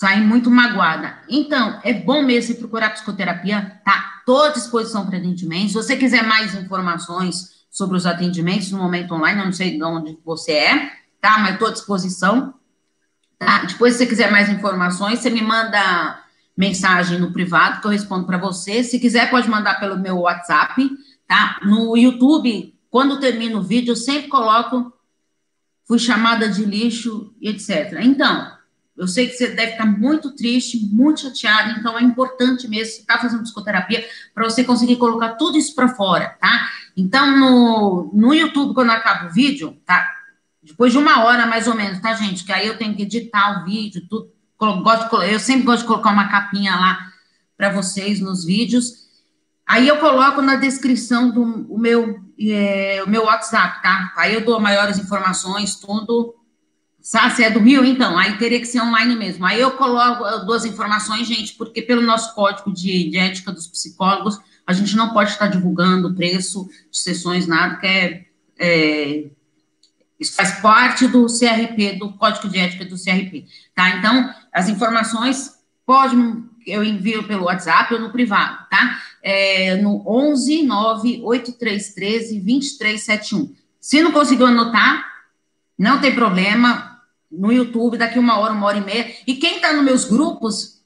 sair 0.03 0.19
muito 0.19 0.51
magoada. 0.51 1.17
Então, 1.29 1.79
é 1.81 1.93
bom 1.93 2.23
mesmo 2.23 2.55
procurar 2.55 2.89
psicoterapia, 2.89 3.79
tá? 3.85 4.15
Estou 4.19 4.43
à 4.43 4.49
disposição 4.49 5.05
para 5.05 5.17
atendimento. 5.17 5.69
Se 5.69 5.75
você 5.75 5.95
quiser 5.95 6.27
mais 6.27 6.53
informações 6.55 7.63
sobre 7.71 7.95
os 7.95 8.05
atendimentos 8.05 8.69
no 8.69 8.79
momento 8.79 9.13
online, 9.13 9.39
eu 9.39 9.45
não 9.45 9.53
sei 9.53 9.77
de 9.77 9.81
onde 9.81 10.19
você 10.25 10.51
é, 10.51 10.91
tá? 11.21 11.37
Mas 11.37 11.53
estou 11.53 11.69
à 11.69 11.71
disposição. 11.71 12.53
Tá? 13.39 13.63
Depois, 13.63 13.93
se 13.93 13.99
você 13.99 14.05
quiser 14.05 14.29
mais 14.29 14.49
informações, 14.49 15.19
você 15.19 15.29
me 15.29 15.41
manda 15.41 16.21
mensagem 16.55 17.17
no 17.17 17.31
privado 17.31 17.79
que 17.79 17.87
eu 17.87 17.91
respondo 17.91 18.25
para 18.25 18.37
você. 18.37 18.83
Se 18.83 18.99
quiser, 18.99 19.29
pode 19.29 19.49
mandar 19.49 19.79
pelo 19.79 19.97
meu 19.97 20.17
WhatsApp, 20.17 20.85
tá? 21.25 21.61
No 21.63 21.95
YouTube, 21.95 22.77
quando 22.89 23.21
termino 23.21 23.59
o 23.59 23.63
vídeo, 23.63 23.93
eu 23.93 23.95
sempre 23.95 24.27
coloco 24.27 24.91
fui 25.87 25.97
chamada 25.97 26.49
de 26.49 26.65
lixo 26.65 27.33
e 27.39 27.47
etc. 27.47 27.99
Então, 28.01 28.51
eu 28.95 29.07
sei 29.07 29.27
que 29.27 29.35
você 29.35 29.47
deve 29.47 29.71
estar 29.71 29.85
muito 29.85 30.31
triste, 30.35 30.85
muito 30.85 31.21
chateado, 31.21 31.79
então 31.79 31.97
é 31.97 32.03
importante 32.03 32.67
mesmo, 32.67 32.93
você 32.93 33.01
está 33.01 33.17
fazendo 33.17 33.41
psicoterapia, 33.41 34.07
para 34.33 34.43
você 34.43 34.63
conseguir 34.63 34.97
colocar 34.97 35.29
tudo 35.29 35.57
isso 35.57 35.73
para 35.73 35.89
fora, 35.89 36.37
tá? 36.39 36.69
Então, 36.95 37.39
no, 37.39 38.11
no 38.13 38.33
YouTube, 38.33 38.75
quando 38.75 38.91
acaba 38.91 39.27
o 39.27 39.33
vídeo, 39.33 39.75
tá? 39.85 40.07
Depois 40.61 40.91
de 40.91 40.99
uma 40.99 41.23
hora, 41.23 41.45
mais 41.47 41.67
ou 41.67 41.75
menos, 41.75 41.99
tá, 41.99 42.13
gente? 42.13 42.45
Que 42.45 42.53
aí 42.53 42.67
eu 42.67 42.77
tenho 42.77 42.95
que 42.95 43.03
editar 43.03 43.61
o 43.61 43.65
vídeo, 43.65 44.07
tudo. 44.07 44.31
Gosto 44.81 45.13
eu 45.23 45.39
sempre 45.41 45.65
gosto 45.65 45.81
de 45.81 45.87
colocar 45.87 46.11
uma 46.11 46.29
capinha 46.29 46.73
lá 46.73 47.11
para 47.57 47.69
vocês 47.69 48.21
nos 48.21 48.45
vídeos. 48.45 49.03
Aí 49.67 49.89
eu 49.89 49.97
coloco 49.97 50.41
na 50.41 50.55
descrição 50.55 51.31
do 51.31 51.41
o 51.69 51.77
meu, 51.77 52.17
é, 52.39 53.03
o 53.05 53.09
meu 53.09 53.25
WhatsApp, 53.25 53.81
tá? 53.81 54.13
Aí 54.15 54.33
eu 54.33 54.45
dou 54.45 54.61
maiores 54.61 54.97
informações, 54.97 55.75
tudo 55.75 56.33
Sabe, 57.03 57.35
se 57.35 57.43
é 57.43 57.49
do 57.49 57.59
Rio, 57.59 57.83
então, 57.83 58.17
aí 58.17 58.37
teria 58.37 58.61
que 58.61 58.65
ser 58.65 58.81
online 58.81 59.13
mesmo. 59.17 59.45
Aí 59.45 59.59
eu 59.59 59.71
coloco 59.71 60.23
duas 60.45 60.63
informações, 60.63 61.27
gente, 61.27 61.53
porque 61.55 61.81
pelo 61.81 62.01
nosso 62.01 62.33
código 62.33 62.73
de, 62.73 63.09
de 63.09 63.17
ética 63.17 63.51
dos 63.51 63.67
psicólogos, 63.67 64.39
a 64.65 64.71
gente 64.71 64.95
não 64.95 65.09
pode 65.11 65.31
estar 65.31 65.47
divulgando 65.47 66.15
preço 66.15 66.65
de 66.89 66.97
sessões, 66.97 67.45
nada, 67.45 67.75
que 67.75 67.85
é, 67.85 68.25
é, 68.57 69.25
isso 70.17 70.33
faz 70.33 70.61
parte 70.61 71.05
do 71.05 71.25
CRP, 71.25 71.97
do 71.99 72.13
Código 72.13 72.47
de 72.47 72.57
Ética 72.57 72.85
do 72.85 72.95
CRP, 72.95 73.47
tá? 73.75 73.97
Então, 73.97 74.33
as 74.53 74.69
informações 74.69 75.55
pode, 75.85 76.15
eu 76.65 76.85
envio 76.85 77.27
pelo 77.27 77.47
WhatsApp 77.47 77.93
ou 77.93 77.99
no 77.99 78.11
privado, 78.13 78.65
tá? 78.69 78.97
É, 79.21 79.75
no 79.75 80.01
11 80.07 80.63
9 80.63 81.21
8313 81.21 82.39
2371. 82.39 83.53
Se 83.81 84.01
não 84.01 84.13
conseguiu 84.13 84.45
anotar, 84.45 85.05
não 85.77 85.99
tem 85.99 86.15
problema, 86.15 86.92
no 87.37 87.51
YouTube 87.51 87.97
daqui 87.97 88.19
uma 88.19 88.37
hora, 88.37 88.53
uma 88.53 88.67
hora 88.67 88.77
e 88.77 88.81
meia. 88.81 89.15
E 89.25 89.35
quem 89.35 89.55
está 89.55 89.73
nos 89.73 89.83
meus 89.83 90.05
grupos, 90.05 90.83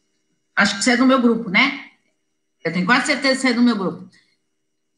acho 0.55 0.77
que 0.77 0.83
você 0.83 0.91
é 0.91 0.97
do 0.97 1.05
meu 1.05 1.21
grupo, 1.21 1.49
né? 1.49 1.85
Eu 2.63 2.73
tenho 2.73 2.85
quase 2.85 3.07
certeza 3.07 3.35
que 3.35 3.41
você 3.41 3.49
é 3.49 3.53
do 3.53 3.61
meu 3.61 3.77
grupo. 3.77 4.09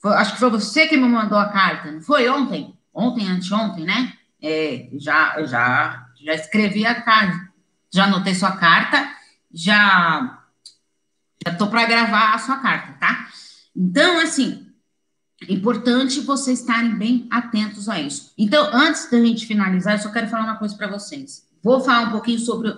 Foi, 0.02 0.14
acho 0.14 0.34
que 0.34 0.40
foi 0.40 0.50
você 0.50 0.88
que 0.88 0.96
me 0.96 1.08
mandou 1.08 1.38
a 1.38 1.50
carta, 1.50 1.92
não 1.92 2.02
foi 2.02 2.30
ontem? 2.30 2.74
Ontem, 2.94 3.28
anteontem, 3.28 3.86
né? 3.86 4.14
É, 4.42 4.88
já, 4.94 5.44
já, 5.44 6.08
já 6.16 6.34
escrevi 6.34 6.86
a 6.86 7.02
carta, 7.02 7.50
já 7.94 8.06
anotei 8.06 8.34
sua 8.34 8.54
carta, 8.54 9.12
já 9.52 10.40
já 11.46 11.54
estou 11.54 11.70
para 11.70 11.86
gravar 11.86 12.34
a 12.34 12.38
sua 12.38 12.58
carta, 12.58 12.94
tá? 13.00 13.28
Então, 13.76 14.20
assim, 14.20 14.69
importante 15.48 16.20
vocês 16.22 16.60
estarem 16.60 16.96
bem 16.96 17.28
atentos 17.32 17.88
a 17.88 18.00
isso. 18.00 18.34
Então, 18.38 18.70
antes 18.74 19.10
da 19.10 19.20
gente 19.20 19.46
finalizar, 19.46 19.96
eu 19.96 20.00
só 20.00 20.12
quero 20.12 20.28
falar 20.28 20.44
uma 20.44 20.58
coisa 20.58 20.76
para 20.76 20.88
vocês. 20.88 21.48
Vou 21.64 21.80
falar 21.80 22.08
um 22.08 22.12
pouquinho 22.12 22.40
sobre 22.40 22.78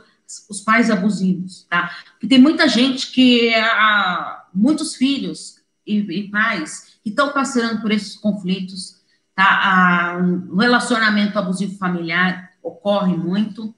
os 0.49 0.61
pais 0.61 0.89
abusivos, 0.89 1.65
tá? 1.69 1.91
Porque 2.11 2.27
tem 2.27 2.39
muita 2.39 2.67
gente 2.67 3.11
que, 3.11 3.53
há 3.55 4.47
muitos 4.53 4.95
filhos 4.95 5.57
e, 5.85 5.97
e 5.97 6.29
pais 6.29 6.97
que 7.03 7.09
estão 7.09 7.31
passando 7.31 7.81
por 7.81 7.91
esses 7.91 8.15
conflitos, 8.15 9.01
tá? 9.35 10.17
o 10.49 10.57
relacionamento 10.57 11.37
abusivo 11.37 11.77
familiar 11.77 12.51
ocorre 12.61 13.15
muito. 13.17 13.73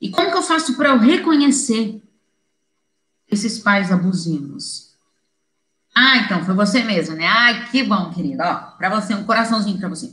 E 0.00 0.10
como 0.10 0.30
que 0.30 0.36
eu 0.36 0.42
faço 0.42 0.76
para 0.76 0.90
eu 0.90 0.98
reconhecer 0.98 2.02
esses 3.28 3.58
pais 3.58 3.90
abusivos? 3.90 4.93
Ah, 5.96 6.18
então, 6.18 6.44
foi 6.44 6.54
você 6.54 6.82
mesmo, 6.82 7.14
né? 7.14 7.26
Ai, 7.26 7.68
que 7.70 7.82
bom, 7.84 8.10
querida. 8.10 8.44
Ó, 8.44 8.76
para 8.76 8.88
você, 8.90 9.14
um 9.14 9.24
coraçãozinho 9.24 9.78
para 9.78 9.88
você. 9.88 10.12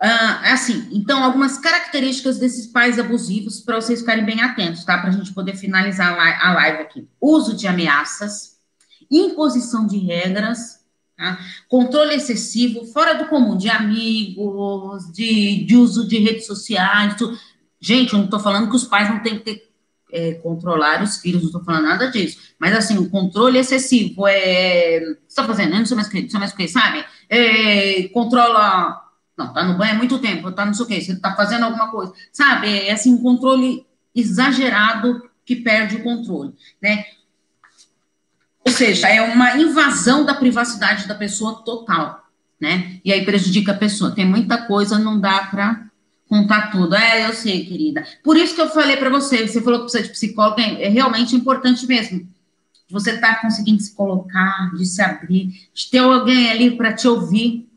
Ah, 0.00 0.42
é 0.44 0.52
assim, 0.52 0.88
então, 0.90 1.22
algumas 1.22 1.58
características 1.58 2.38
desses 2.38 2.66
pais 2.66 2.98
abusivos 2.98 3.60
para 3.60 3.80
vocês 3.80 4.00
ficarem 4.00 4.24
bem 4.24 4.40
atentos, 4.40 4.84
tá? 4.84 4.98
Para 4.98 5.10
a 5.10 5.12
gente 5.12 5.32
poder 5.32 5.54
finalizar 5.54 6.12
a 6.18 6.52
live 6.54 6.82
aqui. 6.82 7.08
Uso 7.20 7.54
de 7.54 7.68
ameaças, 7.68 8.56
imposição 9.08 9.86
de 9.86 9.98
regras, 9.98 10.80
tá? 11.16 11.38
controle 11.68 12.14
excessivo, 12.14 12.84
fora 12.86 13.14
do 13.14 13.26
comum, 13.26 13.56
de 13.56 13.70
amigos, 13.70 15.12
de, 15.12 15.64
de 15.64 15.76
uso 15.76 16.08
de 16.08 16.18
redes 16.18 16.46
sociais. 16.46 17.14
Gente, 17.80 18.12
eu 18.12 18.18
não 18.18 18.24
estou 18.24 18.40
falando 18.40 18.68
que 18.68 18.76
os 18.76 18.84
pais 18.84 19.08
não 19.08 19.20
têm 19.20 19.38
que 19.38 19.44
ter 19.44 19.71
é, 20.12 20.34
controlar 20.34 21.02
os 21.02 21.16
filhos, 21.16 21.40
não 21.40 21.48
estou 21.48 21.64
falando 21.64 21.84
nada 21.84 22.10
disso. 22.10 22.38
Mas, 22.58 22.76
assim, 22.76 22.98
o 22.98 23.08
controle 23.08 23.58
excessivo 23.58 24.26
é. 24.28 25.00
Você 25.00 25.16
está 25.28 25.44
fazendo, 25.44 25.70
não 25.70 25.86
sei 25.86 25.96
mais 25.96 26.08
o 26.08 26.10
que, 26.10 26.22
não 26.22 26.30
sei 26.30 26.38
mais 26.38 26.52
o 26.52 26.56
que, 26.56 26.68
sabe? 26.68 27.04
É, 27.28 28.08
controla. 28.08 29.00
Não, 29.36 29.52
tá 29.52 29.64
no 29.64 29.78
banho 29.78 29.92
há 29.92 29.96
muito 29.96 30.18
tempo, 30.18 30.52
tá 30.52 30.66
não 30.66 30.74
sei 30.74 30.84
o 30.84 30.88
que, 30.88 31.00
você 31.00 31.12
está 31.12 31.34
fazendo 31.34 31.64
alguma 31.64 31.90
coisa. 31.90 32.12
Sabe? 32.30 32.68
É, 32.68 32.92
assim, 32.92 33.16
controle 33.16 33.86
exagerado 34.14 35.22
que 35.44 35.56
perde 35.56 35.96
o 35.96 36.02
controle, 36.02 36.54
né? 36.80 37.04
Ou 38.64 38.70
seja, 38.70 39.08
é 39.08 39.20
uma 39.22 39.56
invasão 39.56 40.24
da 40.24 40.34
privacidade 40.34 41.08
da 41.08 41.14
pessoa 41.14 41.62
total, 41.64 42.26
né? 42.60 43.00
E 43.04 43.12
aí 43.12 43.24
prejudica 43.24 43.72
a 43.72 43.76
pessoa. 43.76 44.12
Tem 44.12 44.24
muita 44.24 44.66
coisa, 44.66 44.98
não 44.98 45.18
dá 45.18 45.46
para 45.46 45.90
contar 46.32 46.70
tudo. 46.70 46.94
É, 46.94 47.28
eu 47.28 47.34
sei, 47.34 47.66
querida. 47.66 48.02
Por 48.24 48.38
isso 48.38 48.54
que 48.54 48.60
eu 48.62 48.70
falei 48.70 48.96
para 48.96 49.10
você, 49.10 49.46
você 49.46 49.60
falou 49.60 49.80
que 49.80 49.84
precisa 49.84 50.04
de 50.04 50.08
psicólogo, 50.08 50.58
é, 50.58 50.88
realmente 50.88 51.36
importante 51.36 51.86
mesmo. 51.86 52.26
Você 52.90 53.18
tá 53.18 53.34
conseguindo 53.34 53.82
se 53.82 53.94
colocar, 53.94 54.72
de 54.74 54.86
se 54.86 55.02
abrir, 55.02 55.52
de 55.74 55.90
ter 55.90 55.98
alguém 55.98 56.50
ali 56.50 56.70
para 56.74 56.94
te 56.94 57.06
ouvir, 57.06 57.68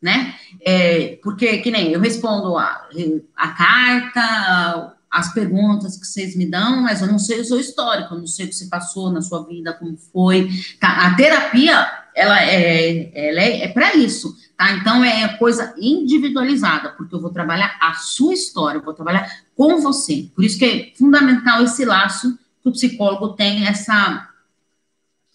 né? 0.00 0.32
É, 0.64 1.18
porque, 1.24 1.58
que 1.58 1.72
nem 1.72 1.90
eu 1.90 1.98
respondo 1.98 2.56
a, 2.56 2.88
a 3.36 3.48
carta, 3.48 4.94
as 5.10 5.34
perguntas 5.34 5.96
que 5.96 6.06
vocês 6.06 6.36
me 6.36 6.46
dão, 6.46 6.82
mas 6.82 7.02
eu 7.02 7.08
não 7.08 7.18
sei 7.18 7.40
o 7.40 7.44
seu 7.44 7.58
histórico, 7.58 8.14
eu 8.14 8.18
não 8.20 8.28
sei 8.28 8.46
o 8.46 8.48
que 8.48 8.54
você 8.54 8.66
passou 8.66 9.10
na 9.10 9.20
sua 9.20 9.44
vida, 9.44 9.72
como 9.72 9.96
foi. 9.96 10.48
Tá? 10.78 11.06
A 11.06 11.16
terapia, 11.16 11.84
ela 12.14 12.40
é, 12.44 13.10
ela 13.12 13.40
é, 13.40 13.64
é 13.64 13.68
para 13.68 13.96
isso 13.96 14.36
tá? 14.58 14.72
Então 14.72 15.04
é 15.04 15.38
coisa 15.38 15.72
individualizada, 15.78 16.90
porque 16.90 17.14
eu 17.14 17.20
vou 17.20 17.30
trabalhar 17.30 17.78
a 17.80 17.94
sua 17.94 18.34
história, 18.34 18.78
eu 18.78 18.84
vou 18.84 18.92
trabalhar 18.92 19.44
com 19.56 19.80
você. 19.80 20.28
Por 20.34 20.44
isso 20.44 20.58
que 20.58 20.64
é 20.64 20.92
fundamental 20.98 21.62
esse 21.62 21.84
laço 21.84 22.36
que 22.60 22.68
o 22.68 22.72
psicólogo 22.72 23.34
tem, 23.34 23.66
essa 23.66 24.28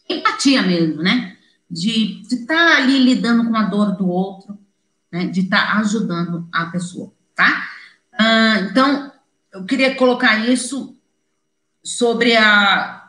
empatia 0.10 0.62
mesmo, 0.62 1.02
né? 1.02 1.38
De 1.72 2.22
estar 2.30 2.46
tá 2.48 2.78
ali 2.78 3.00
lidando 3.00 3.50
com 3.50 3.56
a 3.56 3.64
dor 3.64 3.96
do 3.96 4.08
outro, 4.08 4.60
né? 5.10 5.28
De 5.28 5.40
estar 5.40 5.72
tá 5.72 5.80
ajudando 5.80 6.46
a 6.52 6.66
pessoa, 6.66 7.14
tá? 7.34 7.70
Ah, 8.12 8.60
então, 8.70 9.12
eu 9.54 9.66
queria 9.66 9.96
colocar 9.96 10.50
isso 10.50 10.96
sobre 11.82 12.36
a, 12.36 13.03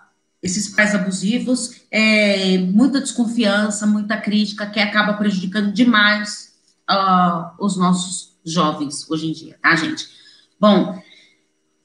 esses 0.44 0.68
pais 0.68 0.94
abusivos, 0.94 1.80
é, 1.90 2.58
muita 2.58 3.00
desconfiança, 3.00 3.86
muita 3.86 4.18
crítica, 4.18 4.66
que 4.66 4.78
acaba 4.78 5.14
prejudicando 5.14 5.72
demais 5.72 6.54
uh, 6.90 7.50
os 7.58 7.78
nossos 7.78 8.36
jovens 8.44 9.10
hoje 9.10 9.28
em 9.28 9.32
dia, 9.32 9.58
tá, 9.62 9.74
gente? 9.74 10.06
Bom, 10.60 11.02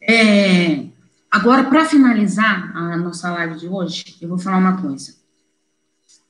é, 0.02 0.88
agora, 1.32 1.64
para 1.70 1.86
finalizar 1.86 2.76
a 2.76 2.98
nossa 2.98 3.32
live 3.32 3.58
de 3.58 3.70
hoje, 3.70 4.18
eu 4.20 4.28
vou 4.28 4.38
falar 4.38 4.58
uma 4.58 4.82
coisa. 4.82 5.16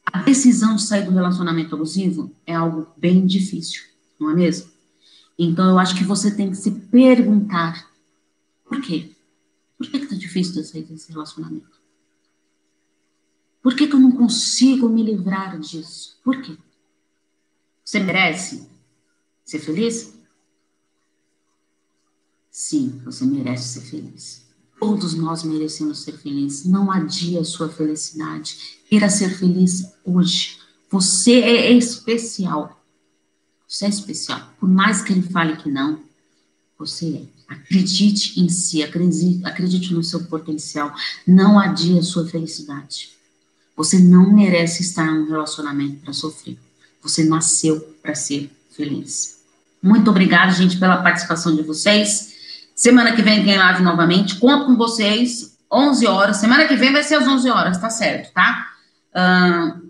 A 0.06 0.22
decisão 0.22 0.76
de 0.76 0.84
sair 0.84 1.06
do 1.06 1.12
relacionamento 1.12 1.74
abusivo 1.74 2.32
é 2.46 2.54
algo 2.54 2.88
bem 2.96 3.26
difícil, 3.26 3.82
não 4.20 4.30
é 4.30 4.36
mesmo? 4.36 4.70
Então, 5.38 5.68
eu 5.68 5.80
acho 5.80 5.96
que 5.96 6.04
você 6.04 6.30
tem 6.30 6.52
que 6.52 6.58
se 6.58 6.70
perguntar 6.70 7.90
por 8.66 8.80
quê? 8.82 9.16
Por 9.80 9.88
que, 9.88 10.00
que 10.00 10.06
tá 10.06 10.16
difícil 10.16 10.54
de 10.54 10.64
sair 10.68 10.84
desse 10.84 11.12
relacionamento? 11.12 11.79
Por 13.62 13.76
que, 13.76 13.88
que 13.88 13.96
eu 13.96 14.00
não 14.00 14.12
consigo 14.12 14.88
me 14.88 15.04
livrar 15.04 15.60
disso? 15.60 16.18
Por 16.24 16.42
quê? 16.42 16.58
Você 17.84 18.00
merece 18.00 18.68
ser 19.44 19.60
feliz? 19.60 20.14
Sim, 22.50 23.02
você 23.04 23.26
merece 23.26 23.80
ser 23.80 23.82
feliz. 23.82 24.46
Todos 24.80 25.14
nós 25.14 25.44
merecemos 25.44 26.00
ser 26.00 26.18
felizes. 26.18 26.66
Não 26.66 26.92
adia 26.92 27.42
a 27.42 27.46
sua 27.46 27.68
felicidade. 27.68 28.80
Queira 28.88 29.10
ser 29.10 29.30
feliz 29.30 29.92
hoje. 30.06 30.58
Você 30.90 31.42
é 31.42 31.72
especial. 31.72 32.82
Você 33.68 33.86
é 33.86 33.90
especial. 33.90 34.54
Por 34.60 34.70
mais 34.70 35.02
que 35.02 35.12
ele 35.12 35.22
fale 35.22 35.58
que 35.58 35.70
não, 35.70 36.02
você 36.78 37.28
é. 37.28 37.54
Acredite 37.54 38.40
em 38.40 38.48
si, 38.48 38.82
acredite, 38.84 39.46
acredite 39.46 39.94
no 39.94 40.04
seu 40.04 40.24
potencial. 40.26 40.94
Não 41.28 41.60
adie 41.60 41.98
a 41.98 42.04
sua 42.04 42.26
felicidade. 42.28 43.19
Você 43.80 43.98
não 43.98 44.34
merece 44.34 44.82
estar 44.82 45.06
em 45.06 45.20
um 45.22 45.30
relacionamento 45.30 46.02
para 46.02 46.12
sofrer. 46.12 46.58
Você 47.02 47.24
nasceu 47.24 47.80
para 48.04 48.14
ser 48.14 48.52
feliz. 48.76 49.40
Muito 49.82 50.10
obrigada, 50.10 50.52
gente, 50.52 50.78
pela 50.78 50.98
participação 50.98 51.56
de 51.56 51.62
vocês. 51.62 52.34
Semana 52.76 53.16
que 53.16 53.22
vem 53.22 53.46
tem 53.46 53.58
live 53.58 53.82
novamente. 53.82 54.36
Conto 54.36 54.66
com 54.66 54.76
vocês. 54.76 55.58
11 55.72 56.08
horas. 56.08 56.38
Semana 56.38 56.68
que 56.68 56.76
vem 56.76 56.92
vai 56.92 57.04
ser 57.04 57.16
às 57.16 57.26
11 57.26 57.50
horas, 57.50 57.78
tá 57.78 57.90
certo, 57.90 58.34
tá? 58.34 58.68
Uh, 59.16 59.90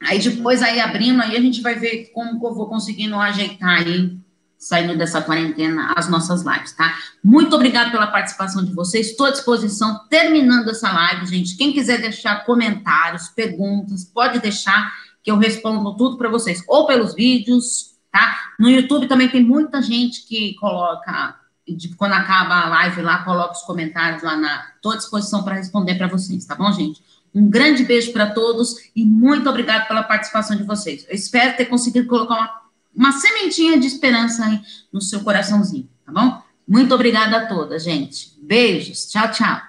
aí 0.00 0.20
depois, 0.20 0.62
aí 0.62 0.78
abrindo, 0.78 1.20
aí 1.20 1.36
a 1.36 1.40
gente 1.40 1.60
vai 1.60 1.74
ver 1.74 2.12
como 2.14 2.38
que 2.38 2.46
eu 2.46 2.54
vou 2.54 2.68
conseguindo 2.68 3.16
ajeitar 3.16 3.80
aí 3.80 4.16
saindo 4.64 4.96
dessa 4.96 5.20
quarentena, 5.20 5.92
as 5.94 6.08
nossas 6.08 6.42
lives, 6.42 6.72
tá? 6.72 6.96
Muito 7.22 7.54
obrigado 7.54 7.90
pela 7.90 8.06
participação 8.06 8.64
de 8.64 8.72
vocês. 8.72 9.10
Estou 9.10 9.26
à 9.26 9.30
disposição, 9.30 10.00
terminando 10.08 10.70
essa 10.70 10.90
live, 10.90 11.26
gente. 11.26 11.54
Quem 11.56 11.70
quiser 11.70 12.00
deixar 12.00 12.46
comentários, 12.46 13.28
perguntas, 13.28 14.06
pode 14.06 14.38
deixar, 14.38 14.90
que 15.22 15.30
eu 15.30 15.36
respondo 15.36 15.94
tudo 15.98 16.16
para 16.16 16.30
vocês, 16.30 16.64
ou 16.66 16.86
pelos 16.86 17.14
vídeos, 17.14 17.94
tá? 18.10 18.54
No 18.58 18.70
YouTube 18.70 19.06
também 19.06 19.28
tem 19.28 19.44
muita 19.44 19.82
gente 19.82 20.26
que 20.26 20.54
coloca, 20.54 21.36
de, 21.68 21.94
quando 21.94 22.14
acaba 22.14 22.60
a 22.60 22.68
live 22.70 23.02
lá, 23.02 23.22
coloca 23.22 23.52
os 23.52 23.62
comentários 23.62 24.22
lá 24.22 24.34
na. 24.34 24.66
Estou 24.76 24.92
à 24.92 24.96
disposição 24.96 25.42
para 25.42 25.56
responder 25.56 25.96
para 25.96 26.06
vocês, 26.06 26.46
tá 26.46 26.54
bom, 26.54 26.72
gente? 26.72 27.02
Um 27.34 27.50
grande 27.50 27.84
beijo 27.84 28.12
para 28.14 28.30
todos 28.30 28.76
e 28.96 29.04
muito 29.04 29.50
obrigado 29.50 29.86
pela 29.88 30.02
participação 30.04 30.56
de 30.56 30.62
vocês. 30.62 31.04
Eu 31.06 31.14
espero 31.14 31.54
ter 31.54 31.66
conseguido 31.66 32.08
colocar 32.08 32.34
uma 32.34 32.63
uma 32.94 33.12
sementinha 33.12 33.78
de 33.78 33.86
esperança 33.86 34.44
aí 34.44 34.60
no 34.92 35.00
seu 35.00 35.22
coraçãozinho, 35.22 35.88
tá 36.04 36.12
bom? 36.12 36.42
Muito 36.66 36.94
obrigada 36.94 37.38
a 37.38 37.46
todas, 37.46 37.82
gente. 37.82 38.38
Beijos. 38.42 39.06
Tchau, 39.06 39.30
tchau. 39.30 39.60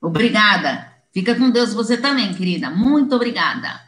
Obrigada. 0.00 0.92
Fica 1.12 1.34
com 1.34 1.50
Deus 1.50 1.72
você 1.72 1.96
também, 1.96 2.34
querida. 2.34 2.70
Muito 2.70 3.14
obrigada. 3.16 3.85